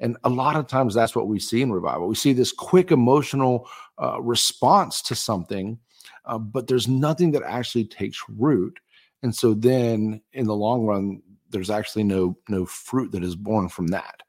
And 0.00 0.16
a 0.24 0.28
lot 0.28 0.56
of 0.56 0.66
times 0.66 0.94
that's 0.94 1.14
what 1.14 1.28
we 1.28 1.38
see 1.38 1.62
in 1.62 1.72
revival. 1.72 2.08
We 2.08 2.16
see 2.16 2.32
this 2.32 2.52
quick 2.52 2.90
emotional 2.90 3.68
uh, 4.02 4.20
response 4.20 5.00
to 5.02 5.14
something, 5.14 5.78
uh, 6.24 6.38
but 6.38 6.66
there's 6.66 6.88
nothing 6.88 7.32
that 7.32 7.44
actually 7.44 7.84
takes 7.84 8.18
root. 8.28 8.78
And 9.22 9.34
so 9.34 9.54
then 9.54 10.20
in 10.32 10.46
the 10.46 10.54
long 10.56 10.84
run, 10.84 11.22
there's 11.50 11.70
actually 11.70 12.04
no 12.04 12.36
no 12.48 12.66
fruit 12.66 13.12
that 13.12 13.22
is 13.22 13.36
born 13.36 13.68
from 13.68 13.86
that. 13.88 14.22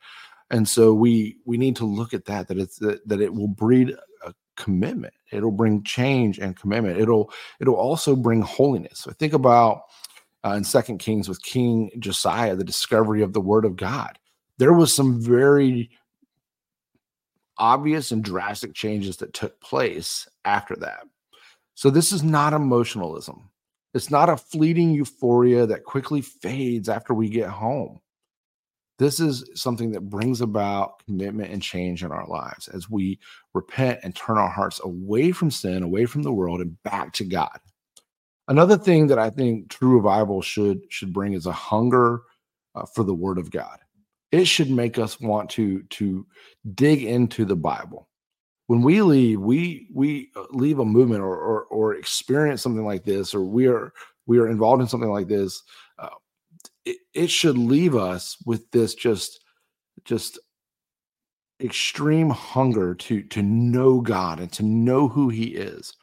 And 0.51 0.69
so 0.69 0.93
we 0.93 1.37
we 1.45 1.57
need 1.57 1.75
to 1.77 1.85
look 1.85 2.13
at 2.13 2.25
that 2.25 2.47
that 2.47 2.59
it's 2.59 2.77
that, 2.77 3.05
that 3.07 3.19
it 3.19 3.33
will 3.33 3.47
breed 3.47 3.95
commitment. 4.55 5.13
It'll 5.31 5.51
bring 5.51 5.83
change 5.83 6.39
and 6.39 6.55
commitment. 6.55 6.99
It'll 6.99 7.31
it'll 7.59 7.75
also 7.75 8.15
bring 8.15 8.41
holiness. 8.41 8.99
So 8.99 9.11
think 9.11 9.33
about 9.33 9.83
uh, 10.43 10.51
in 10.51 10.63
Second 10.63 10.99
Kings 10.99 11.27
with 11.27 11.41
King 11.41 11.91
Josiah, 11.99 12.55
the 12.55 12.63
discovery 12.63 13.21
of 13.21 13.33
the 13.33 13.41
Word 13.41 13.65
of 13.65 13.75
God 13.75 14.17
there 14.57 14.73
was 14.73 14.93
some 14.93 15.21
very 15.21 15.89
obvious 17.57 18.11
and 18.11 18.23
drastic 18.23 18.73
changes 18.73 19.17
that 19.17 19.33
took 19.33 19.59
place 19.61 20.27
after 20.43 20.75
that. 20.77 21.03
So 21.73 21.89
this 21.89 22.11
is 22.11 22.23
not 22.23 22.53
emotionalism. 22.53 23.49
It's 23.93 24.11
not 24.11 24.29
a 24.29 24.37
fleeting 24.37 24.91
euphoria 24.91 25.65
that 25.65 25.85
quickly 25.85 26.21
fades 26.21 26.89
after 26.89 27.13
we 27.13 27.29
get 27.29 27.49
home. 27.49 27.99
This 28.97 29.19
is 29.19 29.49
something 29.55 29.91
that 29.91 30.09
brings 30.09 30.41
about 30.41 31.03
commitment 31.05 31.51
and 31.51 31.61
change 31.61 32.03
in 32.03 32.11
our 32.11 32.27
lives 32.27 32.67
as 32.69 32.89
we 32.89 33.19
repent 33.53 33.99
and 34.03 34.15
turn 34.15 34.37
our 34.37 34.49
hearts 34.49 34.79
away 34.83 35.31
from 35.31 35.51
sin, 35.51 35.83
away 35.83 36.05
from 36.05 36.23
the 36.23 36.31
world, 36.31 36.61
and 36.61 36.81
back 36.83 37.11
to 37.13 37.25
God. 37.25 37.59
Another 38.47 38.77
thing 38.77 39.07
that 39.07 39.19
I 39.19 39.29
think 39.29 39.69
true 39.69 39.95
revival 39.95 40.41
should 40.41 40.81
should 40.89 41.11
bring 41.11 41.33
is 41.33 41.45
a 41.45 41.51
hunger 41.51 42.21
uh, 42.75 42.85
for 42.85 43.03
the 43.03 43.13
Word 43.13 43.37
of 43.37 43.51
God 43.51 43.79
it 44.35 44.45
should 44.45 44.69
make 44.69 44.99
us 44.99 45.19
want 45.21 45.49
to 45.49 45.81
to 45.83 46.25
dig 46.73 47.03
into 47.03 47.45
the 47.45 47.55
bible 47.55 48.09
when 48.67 48.81
we 48.81 49.01
leave 49.01 49.39
we 49.39 49.87
we 49.93 50.29
uh, 50.35 50.43
leave 50.51 50.79
a 50.79 50.85
movement 50.85 51.21
or 51.21 51.37
or, 51.37 51.63
or 51.65 51.95
experience 51.95 52.61
something 52.61 52.85
like 52.85 53.03
this 53.03 53.33
or 53.33 53.41
we 53.43 53.67
are 53.67 53.93
we 54.25 54.37
are 54.37 54.49
involved 54.49 54.81
in 54.81 54.87
something 54.87 55.11
like 55.11 55.27
this 55.27 55.63
it, 56.85 56.97
it 57.13 57.29
should 57.29 57.57
leave 57.57 57.95
us 57.95 58.37
with 58.45 58.69
this 58.71 58.95
just 58.95 59.43
just 60.03 60.39
extreme 61.61 62.29
hunger 62.29 62.93
to 62.95 63.23
to 63.23 63.41
know 63.41 64.01
god 64.01 64.39
and 64.39 64.51
to 64.51 64.63
know 64.63 65.07
who 65.07 65.29
he 65.29 65.45
is 65.45 65.93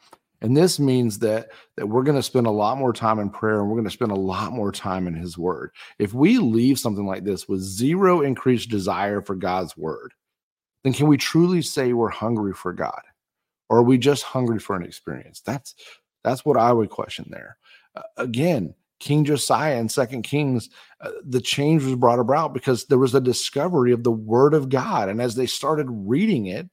and 0.43 0.57
this 0.57 0.77
means 0.77 1.19
that 1.19 1.49
that 1.77 1.87
we're 1.87 2.03
going 2.03 2.17
to 2.17 2.21
spend 2.21 2.47
a 2.47 2.51
lot 2.51 2.77
more 2.77 2.91
time 2.91 3.17
in 3.17 3.29
prayer 3.29 3.61
and 3.61 3.69
we're 3.69 3.75
going 3.75 3.85
to 3.85 3.89
spend 3.89 4.11
a 4.11 4.15
lot 4.15 4.51
more 4.51 4.71
time 4.73 5.07
in 5.07 5.15
his 5.15 5.37
word. 5.37 5.71
If 5.99 6.13
we 6.13 6.37
leave 6.37 6.77
something 6.77 7.07
like 7.07 7.23
this 7.23 7.47
with 7.47 7.61
zero 7.61 8.21
increased 8.21 8.69
desire 8.69 9.21
for 9.21 9.35
God's 9.35 9.75
word, 9.77 10.13
then 10.83 10.91
can 10.91 11.07
we 11.07 11.15
truly 11.15 11.61
say 11.61 11.93
we're 11.93 12.09
hungry 12.09 12.53
for 12.53 12.73
God? 12.73 13.01
Or 13.69 13.77
are 13.79 13.83
we 13.83 13.97
just 13.97 14.23
hungry 14.23 14.59
for 14.59 14.75
an 14.75 14.83
experience? 14.83 15.39
That's 15.39 15.75
that's 16.25 16.43
what 16.43 16.57
I 16.57 16.73
would 16.73 16.89
question 16.89 17.25
there. 17.29 17.57
Uh, 17.95 18.01
again, 18.17 18.75
King 19.03 19.25
Josiah 19.25 19.77
and 19.77 19.91
Second 19.91 20.21
Kings, 20.21 20.69
uh, 21.01 21.11
the 21.25 21.41
change 21.41 21.83
was 21.83 21.95
brought 21.95 22.19
about 22.19 22.53
because 22.53 22.85
there 22.85 22.97
was 22.97 23.13
a 23.13 23.19
discovery 23.19 23.91
of 23.91 24.03
the 24.03 24.11
Word 24.11 24.53
of 24.53 24.69
God, 24.69 25.09
and 25.09 25.21
as 25.21 25.35
they 25.35 25.45
started 25.45 25.87
reading 25.89 26.45
it, 26.45 26.69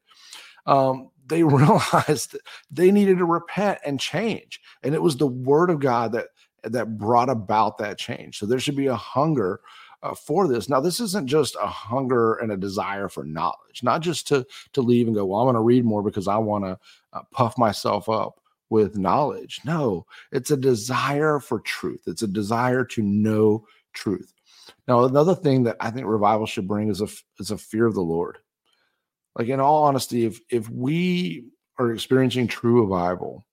um, 0.66 1.10
they 1.26 1.42
realized 1.44 2.38
they 2.70 2.92
needed 2.92 3.18
to 3.18 3.24
repent 3.24 3.80
and 3.84 3.98
change. 3.98 4.60
And 4.84 4.94
it 4.94 5.02
was 5.02 5.16
the 5.16 5.26
word 5.26 5.70
of 5.70 5.80
God 5.80 6.12
that 6.12 6.28
that 6.62 6.98
brought 6.98 7.30
about 7.30 7.78
that 7.78 7.98
change. 7.98 8.38
So 8.38 8.46
there 8.46 8.60
should 8.60 8.76
be 8.76 8.88
a 8.88 8.94
hunger 8.94 9.60
uh, 10.02 10.14
for 10.14 10.46
this. 10.46 10.68
Now, 10.68 10.80
this 10.80 11.00
isn't 11.00 11.26
just 11.26 11.56
a 11.60 11.66
hunger 11.66 12.34
and 12.34 12.52
a 12.52 12.56
desire 12.56 13.08
for 13.08 13.24
knowledge, 13.24 13.82
not 13.82 14.02
just 14.02 14.28
to 14.28 14.46
to 14.74 14.82
leave 14.82 15.06
and 15.06 15.16
go, 15.16 15.24
well, 15.24 15.40
I'm 15.40 15.46
going 15.46 15.54
to 15.54 15.62
read 15.62 15.84
more 15.84 16.02
because 16.02 16.28
I 16.28 16.36
want 16.36 16.64
to 16.64 16.78
uh, 17.12 17.22
puff 17.32 17.58
myself 17.58 18.08
up 18.08 18.40
with 18.70 18.96
knowledge. 18.96 19.60
No, 19.64 20.06
it's 20.32 20.50
a 20.50 20.56
desire 20.56 21.38
for 21.40 21.60
truth. 21.60 22.02
It's 22.06 22.22
a 22.22 22.28
desire 22.28 22.84
to 22.86 23.02
know 23.02 23.66
truth. 23.92 24.32
Now, 24.88 25.04
another 25.04 25.34
thing 25.34 25.64
that 25.64 25.76
I 25.80 25.90
think 25.90 26.06
revival 26.06 26.46
should 26.46 26.68
bring 26.68 26.88
is 26.88 27.00
a 27.00 27.08
is 27.38 27.50
a 27.50 27.58
fear 27.58 27.86
of 27.86 27.94
the 27.94 28.00
Lord 28.00 28.38
like 29.36 29.48
in 29.48 29.60
all 29.60 29.84
honesty 29.84 30.26
if 30.26 30.40
if 30.50 30.68
we 30.68 31.44
are 31.78 31.92
experiencing 31.92 32.46
true 32.46 32.82
revival 32.82 33.46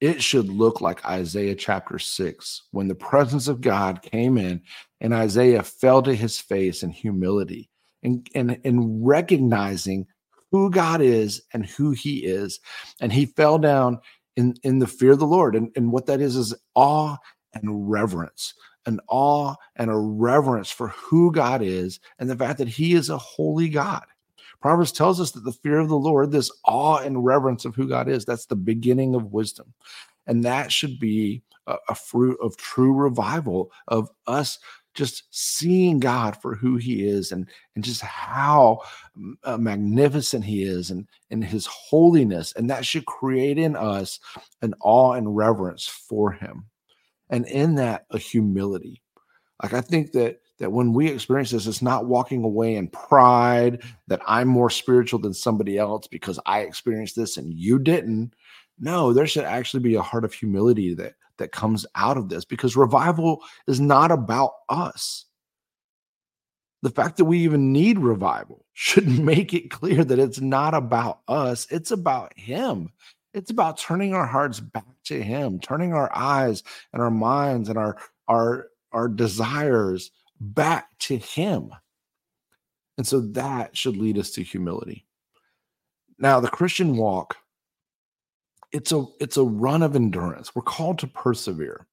it 0.00 0.20
should 0.20 0.48
look 0.48 0.80
like 0.80 1.04
Isaiah 1.06 1.54
chapter 1.54 1.96
6 1.98 2.62
when 2.72 2.88
the 2.88 2.94
presence 2.94 3.46
of 3.46 3.60
God 3.60 4.02
came 4.02 4.36
in 4.36 4.62
and 5.00 5.14
Isaiah 5.14 5.62
fell 5.62 6.02
to 6.02 6.14
his 6.14 6.40
face 6.40 6.82
in 6.82 6.90
humility 6.90 7.70
and 8.02 8.28
and, 8.34 8.58
and 8.64 9.06
recognizing 9.06 10.06
who 10.50 10.70
God 10.70 11.00
is 11.00 11.42
and 11.52 11.64
who 11.64 11.92
he 11.92 12.24
is 12.24 12.60
and 13.00 13.12
he 13.12 13.26
fell 13.26 13.58
down 13.58 14.00
in 14.36 14.54
in 14.62 14.78
the 14.78 14.86
fear 14.86 15.12
of 15.12 15.18
the 15.18 15.26
Lord 15.26 15.54
and 15.54 15.70
and 15.76 15.92
what 15.92 16.06
that 16.06 16.20
is 16.20 16.36
is 16.36 16.54
awe 16.74 17.16
and 17.54 17.90
reverence 17.90 18.54
an 18.86 18.98
awe 19.08 19.54
and 19.76 19.90
a 19.90 19.96
reverence 19.96 20.70
for 20.70 20.88
who 20.88 21.30
God 21.30 21.62
is 21.62 22.00
and 22.18 22.28
the 22.28 22.36
fact 22.36 22.58
that 22.58 22.68
he 22.68 22.94
is 22.94 23.10
a 23.10 23.18
holy 23.18 23.68
God 23.68 24.04
Proverbs 24.62 24.92
tells 24.92 25.20
us 25.20 25.32
that 25.32 25.44
the 25.44 25.52
fear 25.52 25.80
of 25.80 25.88
the 25.88 25.98
Lord, 25.98 26.30
this 26.30 26.50
awe 26.64 26.98
and 26.98 27.24
reverence 27.24 27.64
of 27.64 27.74
who 27.74 27.88
God 27.88 28.08
is, 28.08 28.24
that's 28.24 28.46
the 28.46 28.56
beginning 28.56 29.16
of 29.16 29.32
wisdom. 29.32 29.74
And 30.28 30.44
that 30.44 30.70
should 30.70 31.00
be 31.00 31.42
a, 31.66 31.76
a 31.88 31.94
fruit 31.96 32.38
of 32.40 32.56
true 32.56 32.92
revival 32.92 33.72
of 33.88 34.08
us 34.28 34.60
just 34.94 35.24
seeing 35.30 35.98
God 35.98 36.36
for 36.40 36.54
who 36.54 36.76
he 36.76 37.06
is 37.06 37.32
and, 37.32 37.48
and 37.74 37.84
just 37.84 38.02
how 38.02 38.80
uh, 39.44 39.56
magnificent 39.56 40.44
he 40.44 40.62
is 40.62 40.90
and, 40.90 41.06
and 41.30 41.44
his 41.44 41.66
holiness. 41.66 42.52
And 42.56 42.68
that 42.70 42.84
should 42.84 43.06
create 43.06 43.58
in 43.58 43.76
us 43.76 44.20
an 44.60 44.74
awe 44.80 45.12
and 45.12 45.36
reverence 45.36 45.86
for 45.86 46.32
him. 46.32 46.66
And 47.30 47.46
in 47.46 47.76
that, 47.76 48.06
a 48.10 48.18
humility. 48.18 49.02
Like 49.62 49.72
I 49.72 49.80
think 49.80 50.12
that 50.12 50.40
that 50.58 50.70
when 50.70 50.92
we 50.92 51.08
experience 51.08 51.50
this, 51.50 51.66
it's 51.66 51.82
not 51.82 52.06
walking 52.06 52.44
away 52.44 52.76
in 52.76 52.86
pride 52.86 53.82
that 54.06 54.20
I'm 54.28 54.46
more 54.46 54.70
spiritual 54.70 55.18
than 55.18 55.34
somebody 55.34 55.76
else 55.76 56.06
because 56.06 56.38
I 56.46 56.60
experienced 56.60 57.16
this 57.16 57.36
and 57.36 57.52
you 57.52 57.80
didn't. 57.80 58.34
No, 58.78 59.12
there 59.12 59.26
should 59.26 59.44
actually 59.44 59.82
be 59.82 59.96
a 59.96 60.02
heart 60.02 60.24
of 60.24 60.32
humility 60.32 60.94
that 60.94 61.14
that 61.38 61.52
comes 61.52 61.86
out 61.94 62.16
of 62.16 62.28
this 62.28 62.44
because 62.44 62.76
revival 62.76 63.42
is 63.66 63.80
not 63.80 64.10
about 64.10 64.52
us. 64.68 65.26
The 66.82 66.90
fact 66.90 67.16
that 67.16 67.26
we 67.26 67.38
even 67.40 67.72
need 67.72 67.98
revival 67.98 68.66
should 68.72 69.06
make 69.06 69.54
it 69.54 69.70
clear 69.70 70.04
that 70.04 70.18
it's 70.18 70.40
not 70.40 70.74
about 70.74 71.20
us, 71.28 71.66
it's 71.70 71.90
about 71.90 72.36
him. 72.36 72.92
It's 73.34 73.50
about 73.50 73.78
turning 73.78 74.12
our 74.12 74.26
hearts 74.26 74.60
back 74.60 74.84
to 75.04 75.22
him, 75.22 75.58
turning 75.58 75.94
our 75.94 76.10
eyes 76.14 76.62
and 76.92 77.00
our 77.00 77.10
minds 77.10 77.70
and 77.70 77.78
our 77.78 77.96
our 78.28 78.68
our 78.92 79.08
desires 79.08 80.10
back 80.42 80.98
to 81.00 81.16
Him. 81.16 81.70
And 82.98 83.06
so 83.06 83.20
that 83.20 83.76
should 83.76 83.96
lead 83.96 84.18
us 84.18 84.30
to 84.32 84.42
humility. 84.42 85.06
Now, 86.18 86.40
the 86.40 86.48
Christian 86.48 86.96
walk, 86.96 87.36
it's 88.72 88.92
a 88.92 89.04
it's 89.20 89.36
a 89.36 89.44
run 89.44 89.82
of 89.82 89.94
endurance. 89.94 90.54
We're 90.54 90.62
called 90.62 90.98
to 91.00 91.06
persevere. 91.06 91.86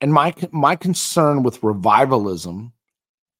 And 0.00 0.12
my 0.12 0.34
my 0.50 0.76
concern 0.76 1.42
with 1.42 1.62
revivalism 1.62 2.72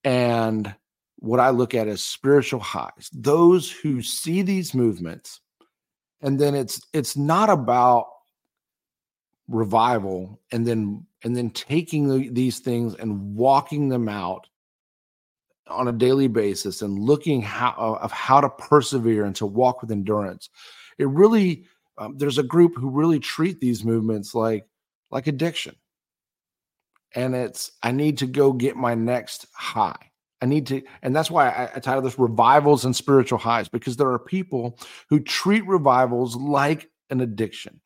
and 0.05 0.75
what 1.16 1.40
I 1.40 1.51
look 1.51 1.75
at 1.75 1.88
as 1.88 2.03
spiritual 2.03 2.61
highs, 2.61 3.11
those 3.12 3.70
who 3.70 4.03
see 4.03 4.42
these 4.42 4.75
movements, 4.75 5.40
and 6.20 6.38
then 6.38 6.55
it's 6.55 6.81
it's 6.92 7.16
not 7.16 7.51
about 7.51 8.07
revival 9.49 10.40
and 10.53 10.66
then 10.66 11.07
and 11.25 11.37
then 11.37 11.51
taking 11.51 12.09
the, 12.09 12.29
these 12.31 12.61
things 12.61 12.94
and 12.94 13.35
walking 13.35 13.88
them 13.88 14.09
out 14.09 14.49
on 15.66 15.88
a 15.88 15.92
daily 15.92 16.29
basis 16.29 16.83
and 16.83 16.99
looking 16.99 17.42
how 17.42 17.99
of 18.01 18.12
how 18.12 18.40
to 18.40 18.49
persevere 18.49 19.25
and 19.25 19.37
to 19.37 19.46
walk 19.46 19.81
with 19.81 19.90
endurance 19.90 20.51
it 20.99 21.09
really 21.09 21.66
um, 22.01 22.17
there's 22.17 22.39
a 22.39 22.43
group 22.43 22.77
who 22.77 22.89
really 22.89 23.21
treat 23.21 23.61
these 23.61 23.85
movements 23.85 24.35
like 24.35 24.67
like 25.11 25.27
addiction. 25.27 25.77
And 27.15 27.35
it's 27.35 27.73
i 27.83 27.93
need 27.93 28.19
to 28.19 28.27
go 28.27 28.53
get 28.53 28.77
my 28.77 28.95
next 28.95 29.47
high. 29.55 30.11
I 30.41 30.47
need 30.47 30.67
to 30.69 30.83
and 31.03 31.15
that's 31.15 31.31
why 31.31 31.51
I, 31.51 31.71
I 31.77 31.81
title 31.81 32.03
this 32.03 32.19
revivals 32.19 32.85
and 32.85 32.97
spiritual 32.97 33.39
highs 33.39 33.69
because 33.69 33.97
there 33.97 34.11
are 34.11 34.19
people 34.19 34.79
who 35.09 35.21
treat 35.21 35.67
revivals 35.67 36.35
like 36.35 36.91
an 37.11 37.21
addiction. 37.21 37.81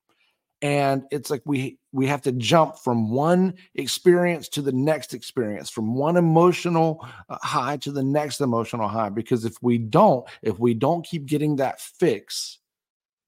And 0.62 1.02
it's 1.10 1.30
like 1.30 1.42
we 1.44 1.78
we 1.92 2.06
have 2.06 2.22
to 2.22 2.32
jump 2.32 2.78
from 2.78 3.10
one 3.10 3.54
experience 3.74 4.48
to 4.50 4.62
the 4.62 4.72
next 4.72 5.12
experience 5.12 5.70
from 5.70 5.94
one 5.94 6.16
emotional 6.16 7.04
uh, 7.28 7.38
high 7.42 7.78
to 7.78 7.90
the 7.90 8.04
next 8.04 8.40
emotional 8.40 8.86
high 8.86 9.08
because 9.08 9.44
if 9.44 9.56
we 9.60 9.78
don't 9.78 10.24
if 10.42 10.58
we 10.60 10.72
don't 10.72 11.04
keep 11.04 11.26
getting 11.26 11.56
that 11.56 11.80
fix 11.80 12.60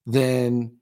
then 0.07 0.79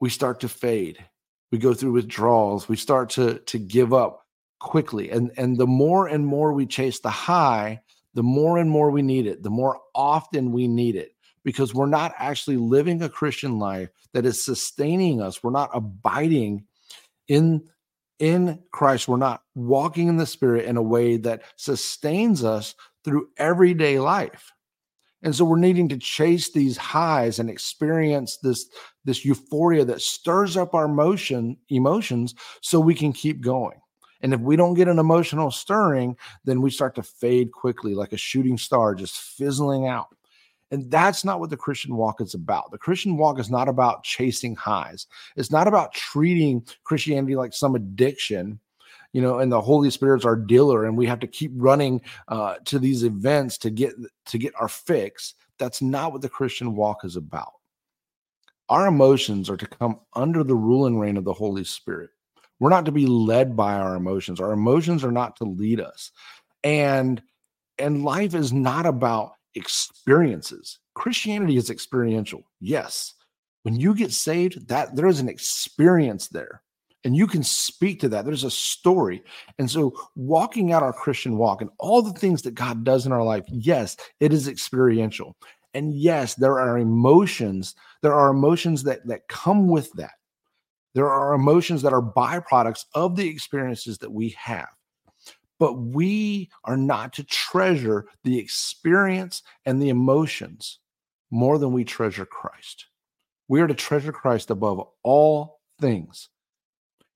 we 0.00 0.10
start 0.10 0.40
to 0.40 0.48
fade. 0.48 1.04
We 1.52 1.58
go 1.58 1.74
through 1.74 1.92
withdrawals. 1.92 2.68
We 2.68 2.76
start 2.76 3.10
to 3.10 3.38
to 3.38 3.58
give 3.58 3.92
up 3.92 4.26
quickly. 4.58 5.10
And 5.10 5.30
and 5.36 5.56
the 5.56 5.66
more 5.66 6.08
and 6.08 6.26
more 6.26 6.52
we 6.52 6.66
chase 6.66 7.00
the 7.00 7.10
high, 7.10 7.82
the 8.14 8.22
more 8.22 8.58
and 8.58 8.70
more 8.70 8.90
we 8.90 9.02
need 9.02 9.26
it, 9.26 9.42
the 9.42 9.50
more 9.50 9.80
often 9.94 10.52
we 10.52 10.66
need 10.66 10.96
it 10.96 11.14
because 11.44 11.74
we're 11.74 11.86
not 11.86 12.14
actually 12.18 12.56
living 12.56 13.02
a 13.02 13.08
Christian 13.08 13.58
life 13.58 13.90
that 14.14 14.24
is 14.24 14.42
sustaining 14.42 15.20
us. 15.20 15.42
We're 15.42 15.50
not 15.50 15.70
abiding 15.74 16.64
in 17.28 17.68
in 18.18 18.60
Christ. 18.70 19.06
We're 19.06 19.16
not 19.18 19.42
walking 19.54 20.08
in 20.08 20.16
the 20.16 20.26
spirit 20.26 20.64
in 20.64 20.76
a 20.76 20.82
way 20.82 21.18
that 21.18 21.42
sustains 21.56 22.42
us 22.42 22.74
through 23.04 23.28
everyday 23.36 23.98
life. 23.98 24.53
And 25.24 25.34
so 25.34 25.44
we're 25.44 25.58
needing 25.58 25.88
to 25.88 25.96
chase 25.96 26.52
these 26.52 26.76
highs 26.76 27.38
and 27.38 27.50
experience 27.50 28.36
this 28.42 28.66
this 29.04 29.24
euphoria 29.24 29.84
that 29.86 30.02
stirs 30.02 30.56
up 30.56 30.74
our 30.74 30.84
emotion 30.84 31.56
emotions 31.70 32.34
so 32.60 32.78
we 32.78 32.94
can 32.94 33.12
keep 33.12 33.40
going. 33.40 33.80
And 34.20 34.32
if 34.32 34.40
we 34.40 34.56
don't 34.56 34.74
get 34.74 34.88
an 34.88 34.98
emotional 34.98 35.50
stirring, 35.50 36.16
then 36.44 36.60
we 36.62 36.70
start 36.70 36.94
to 36.94 37.02
fade 37.02 37.52
quickly 37.52 37.94
like 37.94 38.12
a 38.12 38.18
shooting 38.18 38.56
star 38.56 38.94
just 38.94 39.18
fizzling 39.18 39.86
out. 39.86 40.08
And 40.70 40.90
that's 40.90 41.24
not 41.24 41.40
what 41.40 41.50
the 41.50 41.56
Christian 41.56 41.96
walk 41.96 42.20
is 42.20 42.34
about. 42.34 42.70
The 42.70 42.78
Christian 42.78 43.16
walk 43.16 43.38
is 43.38 43.50
not 43.50 43.68
about 43.68 44.02
chasing 44.02 44.56
highs. 44.56 45.06
It's 45.36 45.50
not 45.50 45.68
about 45.68 45.94
treating 45.94 46.66
Christianity 46.84 47.36
like 47.36 47.52
some 47.52 47.74
addiction, 47.74 48.60
you 49.14 49.22
know, 49.22 49.38
and 49.38 49.50
the 49.50 49.60
Holy 49.60 49.90
Spirit's 49.90 50.24
our 50.24 50.36
dealer, 50.36 50.84
and 50.84 50.98
we 50.98 51.06
have 51.06 51.20
to 51.20 51.28
keep 51.28 51.52
running 51.54 52.02
uh, 52.28 52.56
to 52.64 52.80
these 52.80 53.04
events 53.04 53.56
to 53.58 53.70
get 53.70 53.94
to 54.26 54.38
get 54.38 54.52
our 54.60 54.68
fix. 54.68 55.34
That's 55.58 55.80
not 55.80 56.12
what 56.12 56.20
the 56.20 56.28
Christian 56.28 56.74
walk 56.74 57.04
is 57.04 57.14
about. 57.14 57.52
Our 58.68 58.88
emotions 58.88 59.48
are 59.48 59.56
to 59.56 59.66
come 59.66 60.00
under 60.14 60.42
the 60.42 60.56
rule 60.56 60.86
and 60.86 61.00
reign 61.00 61.16
of 61.16 61.24
the 61.24 61.32
Holy 61.32 61.62
Spirit. 61.62 62.10
We're 62.58 62.70
not 62.70 62.86
to 62.86 62.92
be 62.92 63.06
led 63.06 63.56
by 63.56 63.74
our 63.74 63.94
emotions. 63.94 64.40
Our 64.40 64.52
emotions 64.52 65.04
are 65.04 65.12
not 65.12 65.36
to 65.36 65.44
lead 65.44 65.80
us. 65.80 66.10
And 66.64 67.22
and 67.78 68.04
life 68.04 68.34
is 68.34 68.52
not 68.52 68.84
about 68.84 69.34
experiences. 69.54 70.80
Christianity 70.94 71.56
is 71.56 71.70
experiential. 71.70 72.42
Yes. 72.60 73.14
When 73.62 73.76
you 73.78 73.94
get 73.94 74.10
saved, 74.10 74.68
that 74.68 74.96
there 74.96 75.06
is 75.06 75.20
an 75.20 75.28
experience 75.28 76.28
there. 76.28 76.62
And 77.04 77.14
you 77.14 77.26
can 77.26 77.42
speak 77.42 78.00
to 78.00 78.08
that. 78.08 78.24
There's 78.24 78.44
a 78.44 78.50
story. 78.50 79.22
And 79.58 79.70
so 79.70 79.94
walking 80.16 80.72
out 80.72 80.82
our 80.82 80.92
Christian 80.92 81.36
walk 81.36 81.60
and 81.60 81.70
all 81.78 82.00
the 82.00 82.18
things 82.18 82.42
that 82.42 82.54
God 82.54 82.82
does 82.82 83.04
in 83.04 83.12
our 83.12 83.22
life, 83.22 83.44
yes, 83.48 83.96
it 84.20 84.32
is 84.32 84.48
experiential. 84.48 85.36
And 85.74 85.92
yes, 85.92 86.34
there 86.34 86.58
are 86.60 86.78
emotions. 86.78 87.74
There 88.00 88.14
are 88.14 88.30
emotions 88.30 88.84
that 88.84 89.06
that 89.06 89.28
come 89.28 89.68
with 89.68 89.92
that. 89.94 90.12
There 90.94 91.10
are 91.10 91.34
emotions 91.34 91.82
that 91.82 91.92
are 91.92 92.00
byproducts 92.00 92.84
of 92.94 93.16
the 93.16 93.28
experiences 93.28 93.98
that 93.98 94.12
we 94.12 94.30
have. 94.38 94.68
But 95.58 95.74
we 95.74 96.50
are 96.64 96.76
not 96.76 97.12
to 97.14 97.24
treasure 97.24 98.06
the 98.22 98.38
experience 98.38 99.42
and 99.66 99.80
the 99.80 99.88
emotions 99.88 100.78
more 101.30 101.58
than 101.58 101.72
we 101.72 101.84
treasure 101.84 102.26
Christ. 102.26 102.86
We 103.48 103.60
are 103.60 103.66
to 103.66 103.74
treasure 103.74 104.12
Christ 104.12 104.50
above 104.50 104.86
all 105.02 105.60
things. 105.80 106.28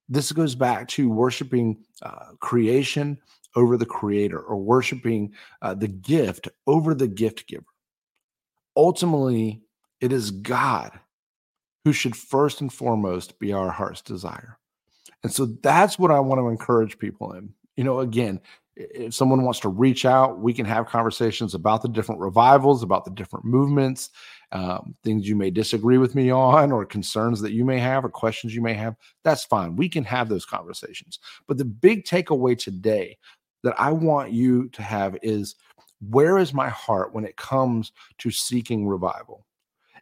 This 0.09 0.33
goes 0.33 0.55
back 0.55 0.89
to 0.89 1.11
worshiping 1.11 1.85
uh, 2.03 2.33
creation 2.41 3.19
over 3.57 3.77
the 3.77 3.87
creator 3.87 4.41
or 4.41 4.57
worshiping 4.57 5.33
uh, 5.63 5.75
the 5.75 5.89
gift 5.89 6.49
over 6.67 6.95
the 6.95 7.09
gift 7.09 7.47
giver. 7.47 7.65
Ultimately, 8.77 9.63
it 10.01 10.13
is 10.13 10.31
God 10.31 10.99
who 11.85 11.93
should 11.93 12.17
first 12.17 12.61
and 12.61 12.73
foremost 12.73 13.39
be 13.39 13.53
our 13.53 13.71
heart's 13.71 14.03
desire. 14.03 14.59
And 15.23 15.33
so 15.33 15.47
that's 15.63 15.99
what 15.99 16.11
I 16.11 16.21
want 16.21 16.41
to 16.41 16.49
encourage 16.49 16.99
people 16.99 17.33
in. 17.33 17.53
You 17.77 17.85
know, 17.85 18.01
again, 18.01 18.41
if 18.77 19.15
someone 19.15 19.43
wants 19.43 19.61
to 19.61 19.69
reach 19.69 20.05
out, 20.05 20.39
we 20.39 20.55
can 20.55 20.67
have 20.67 20.87
conversations 20.87 21.55
about 21.55 21.83
the 21.83 21.89
different 21.89 22.21
revivals, 22.21 22.83
about 22.83 23.05
the 23.05 23.11
different 23.11 23.45
movements, 23.45 24.11
um, 24.53 24.95
things 25.05 25.29
you 25.29 25.37
may 25.37 25.51
disagree 25.51 25.99
with 25.99 26.15
me 26.15 26.31
on, 26.31 26.73
or 26.73 26.85
concerns 26.85 27.41
that 27.41 27.53
you 27.53 27.65
may 27.65 27.79
have, 27.79 28.05
or 28.05 28.09
questions 28.09 28.55
you 28.55 28.63
may 28.63 28.75
have. 28.75 28.97
That's 29.25 29.45
fine. 29.45 29.77
We 29.77 29.89
can 29.89 30.05
have 30.05 30.29
those 30.29 30.47
conversations. 30.47 31.19
But 31.47 31.59
the 31.59 31.65
big 31.65 32.05
takeaway 32.05 32.57
today 32.57 33.19
that 33.63 33.79
I 33.79 33.93
want 33.93 34.33
you 34.33 34.69
to 34.71 34.83
have 34.83 35.17
is 35.23 35.57
where 36.11 36.39
is 36.39 36.55
my 36.55 36.69
heart 36.69 37.13
when 37.13 37.25
it 37.25 37.37
comes 37.37 37.93
to 38.19 38.31
seeking 38.31 38.87
revival? 38.87 39.45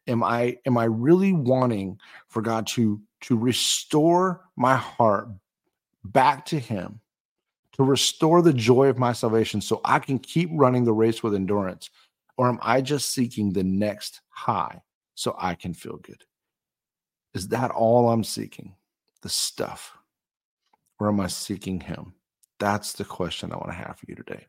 am 0.07 0.23
i 0.23 0.57
am 0.67 0.77
i 0.79 0.85
really 0.85 1.33
wanting 1.33 1.99
for 2.29 2.43
god 2.43 2.67
to 2.67 3.01
to 3.21 3.37
restore 3.37 4.43
my 4.57 4.77
heart 4.77 5.29
back 6.05 6.45
to 6.45 6.59
him 6.59 7.01
to 7.73 7.83
restore 7.83 8.43
the 8.43 8.53
joy 8.53 8.89
of 8.89 8.99
my 8.99 9.13
salvation 9.13 9.61
so 9.61 9.81
i 9.85 9.99
can 9.99 10.19
keep 10.19 10.49
running 10.53 10.85
the 10.85 10.93
race 10.93 11.23
with 11.23 11.35
endurance 11.35 11.91
or 12.37 12.49
am 12.49 12.59
i 12.63 12.81
just 12.81 13.13
seeking 13.13 13.53
the 13.53 13.65
next 13.65 14.21
high 14.37 14.83
so 15.14 15.35
i 15.38 15.55
can 15.55 15.72
feel 15.72 15.96
good. 15.96 16.22
Is 17.35 17.49
that 17.49 17.70
all 17.70 18.11
i'm 18.11 18.25
seeking? 18.25 18.75
The 19.22 19.29
stuff. 19.29 19.96
Or 20.99 21.09
am 21.09 21.20
i 21.20 21.27
seeking 21.27 21.81
him? 21.81 22.14
That's 22.59 22.92
the 22.92 23.05
question 23.05 23.53
i 23.53 23.57
want 23.57 23.68
to 23.68 23.75
have 23.75 23.99
for 23.99 24.07
you 24.09 24.14
today. 24.14 24.46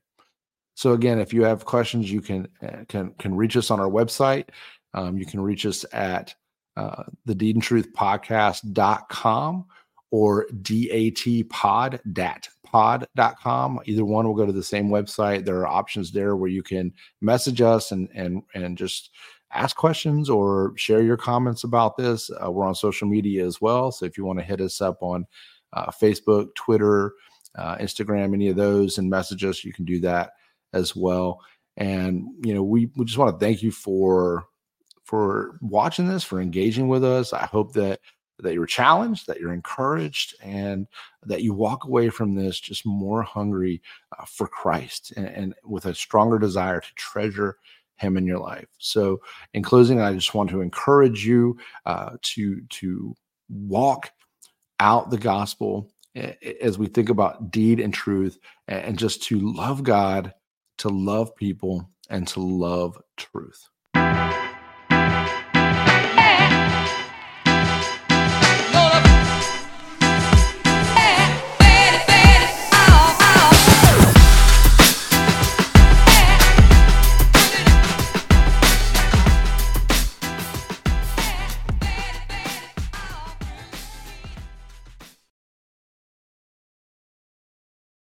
So 0.75 0.93
again 0.93 1.19
if 1.19 1.33
you 1.33 1.43
have 1.43 1.65
questions 1.65 2.11
you 2.11 2.21
can 2.21 2.47
uh, 2.61 2.83
can 2.87 3.11
can 3.19 3.35
reach 3.35 3.57
us 3.57 3.71
on 3.71 3.79
our 3.79 3.89
website. 3.89 4.49
Um, 4.93 5.17
you 5.17 5.25
can 5.25 5.41
reach 5.41 5.65
us 5.65 5.85
at 5.93 6.33
uh, 6.75 7.03
the 7.25 7.35
Deed 7.35 7.55
and 7.55 7.63
Truth 7.63 7.93
podcast.com 7.93 9.65
or 10.11 10.47
datpod, 10.61 11.99
datpod.com. 12.13 13.79
Either 13.85 14.05
one 14.05 14.27
will 14.27 14.35
go 14.35 14.45
to 14.45 14.51
the 14.51 14.63
same 14.63 14.89
website. 14.89 15.45
There 15.45 15.59
are 15.59 15.67
options 15.67 16.11
there 16.11 16.35
where 16.35 16.49
you 16.49 16.63
can 16.63 16.93
message 17.21 17.61
us 17.61 17.91
and, 17.91 18.09
and, 18.13 18.43
and 18.53 18.77
just 18.77 19.11
ask 19.53 19.75
questions 19.75 20.29
or 20.29 20.73
share 20.75 21.01
your 21.01 21.17
comments 21.17 21.63
about 21.63 21.97
this. 21.97 22.29
Uh, 22.29 22.51
we're 22.51 22.65
on 22.65 22.75
social 22.75 23.07
media 23.07 23.45
as 23.45 23.61
well. 23.61 23.91
So 23.91 24.05
if 24.05 24.17
you 24.17 24.25
want 24.25 24.39
to 24.39 24.45
hit 24.45 24.61
us 24.61 24.81
up 24.81 25.01
on 25.01 25.25
uh, 25.73 25.91
Facebook, 25.91 26.53
Twitter, 26.55 27.13
uh, 27.57 27.77
Instagram, 27.77 28.33
any 28.33 28.49
of 28.49 28.55
those 28.55 28.97
and 28.97 29.09
message 29.09 29.43
us, 29.43 29.63
you 29.63 29.73
can 29.73 29.85
do 29.85 29.99
that 30.01 30.31
as 30.73 30.95
well. 30.95 31.41
And, 31.77 32.27
you 32.43 32.53
know, 32.53 32.63
we, 32.63 32.89
we 32.95 33.05
just 33.05 33.17
want 33.17 33.39
to 33.39 33.45
thank 33.45 33.61
you 33.61 33.71
for 33.71 34.45
for 35.03 35.57
watching 35.61 36.09
this, 36.09 36.25
for 36.25 36.41
engaging 36.41 36.89
with 36.89 37.03
us. 37.05 37.31
I 37.31 37.45
hope 37.45 37.71
that 37.73 38.01
that 38.39 38.53
you're 38.53 38.65
challenged, 38.65 39.25
that 39.27 39.39
you're 39.39 39.53
encouraged, 39.53 40.35
and 40.43 40.87
that 41.23 41.41
you 41.41 41.53
walk 41.53 41.85
away 41.85 42.09
from 42.09 42.35
this 42.35 42.59
just 42.59 42.85
more 42.85 43.23
hungry 43.23 43.81
uh, 44.17 44.25
for 44.25 44.47
Christ 44.47 45.13
and, 45.17 45.27
and, 45.27 45.55
with 45.63 45.85
a 45.85 45.95
stronger 45.95 46.37
desire 46.37 46.79
to 46.79 46.93
treasure 46.95 47.57
Him 47.97 48.17
in 48.17 48.25
your 48.25 48.39
life. 48.39 48.67
So, 48.77 49.21
in 49.53 49.63
closing, 49.63 50.01
I 50.01 50.13
just 50.13 50.33
want 50.33 50.49
to 50.51 50.61
encourage 50.61 51.25
you 51.25 51.57
uh, 51.85 52.17
to 52.21 52.61
to 52.61 53.15
walk 53.49 54.11
out 54.79 55.09
the 55.09 55.17
gospel 55.17 55.91
as 56.61 56.77
we 56.77 56.87
think 56.87 57.09
about 57.09 57.51
deed 57.51 57.79
and 57.79 57.93
truth, 57.93 58.37
and 58.67 58.97
just 58.97 59.23
to 59.23 59.39
love 59.39 59.83
God, 59.83 60.33
to 60.79 60.89
love 60.89 61.35
people, 61.35 61.89
and 62.09 62.27
to 62.29 62.39
love 62.39 63.01
truth. 63.17 63.69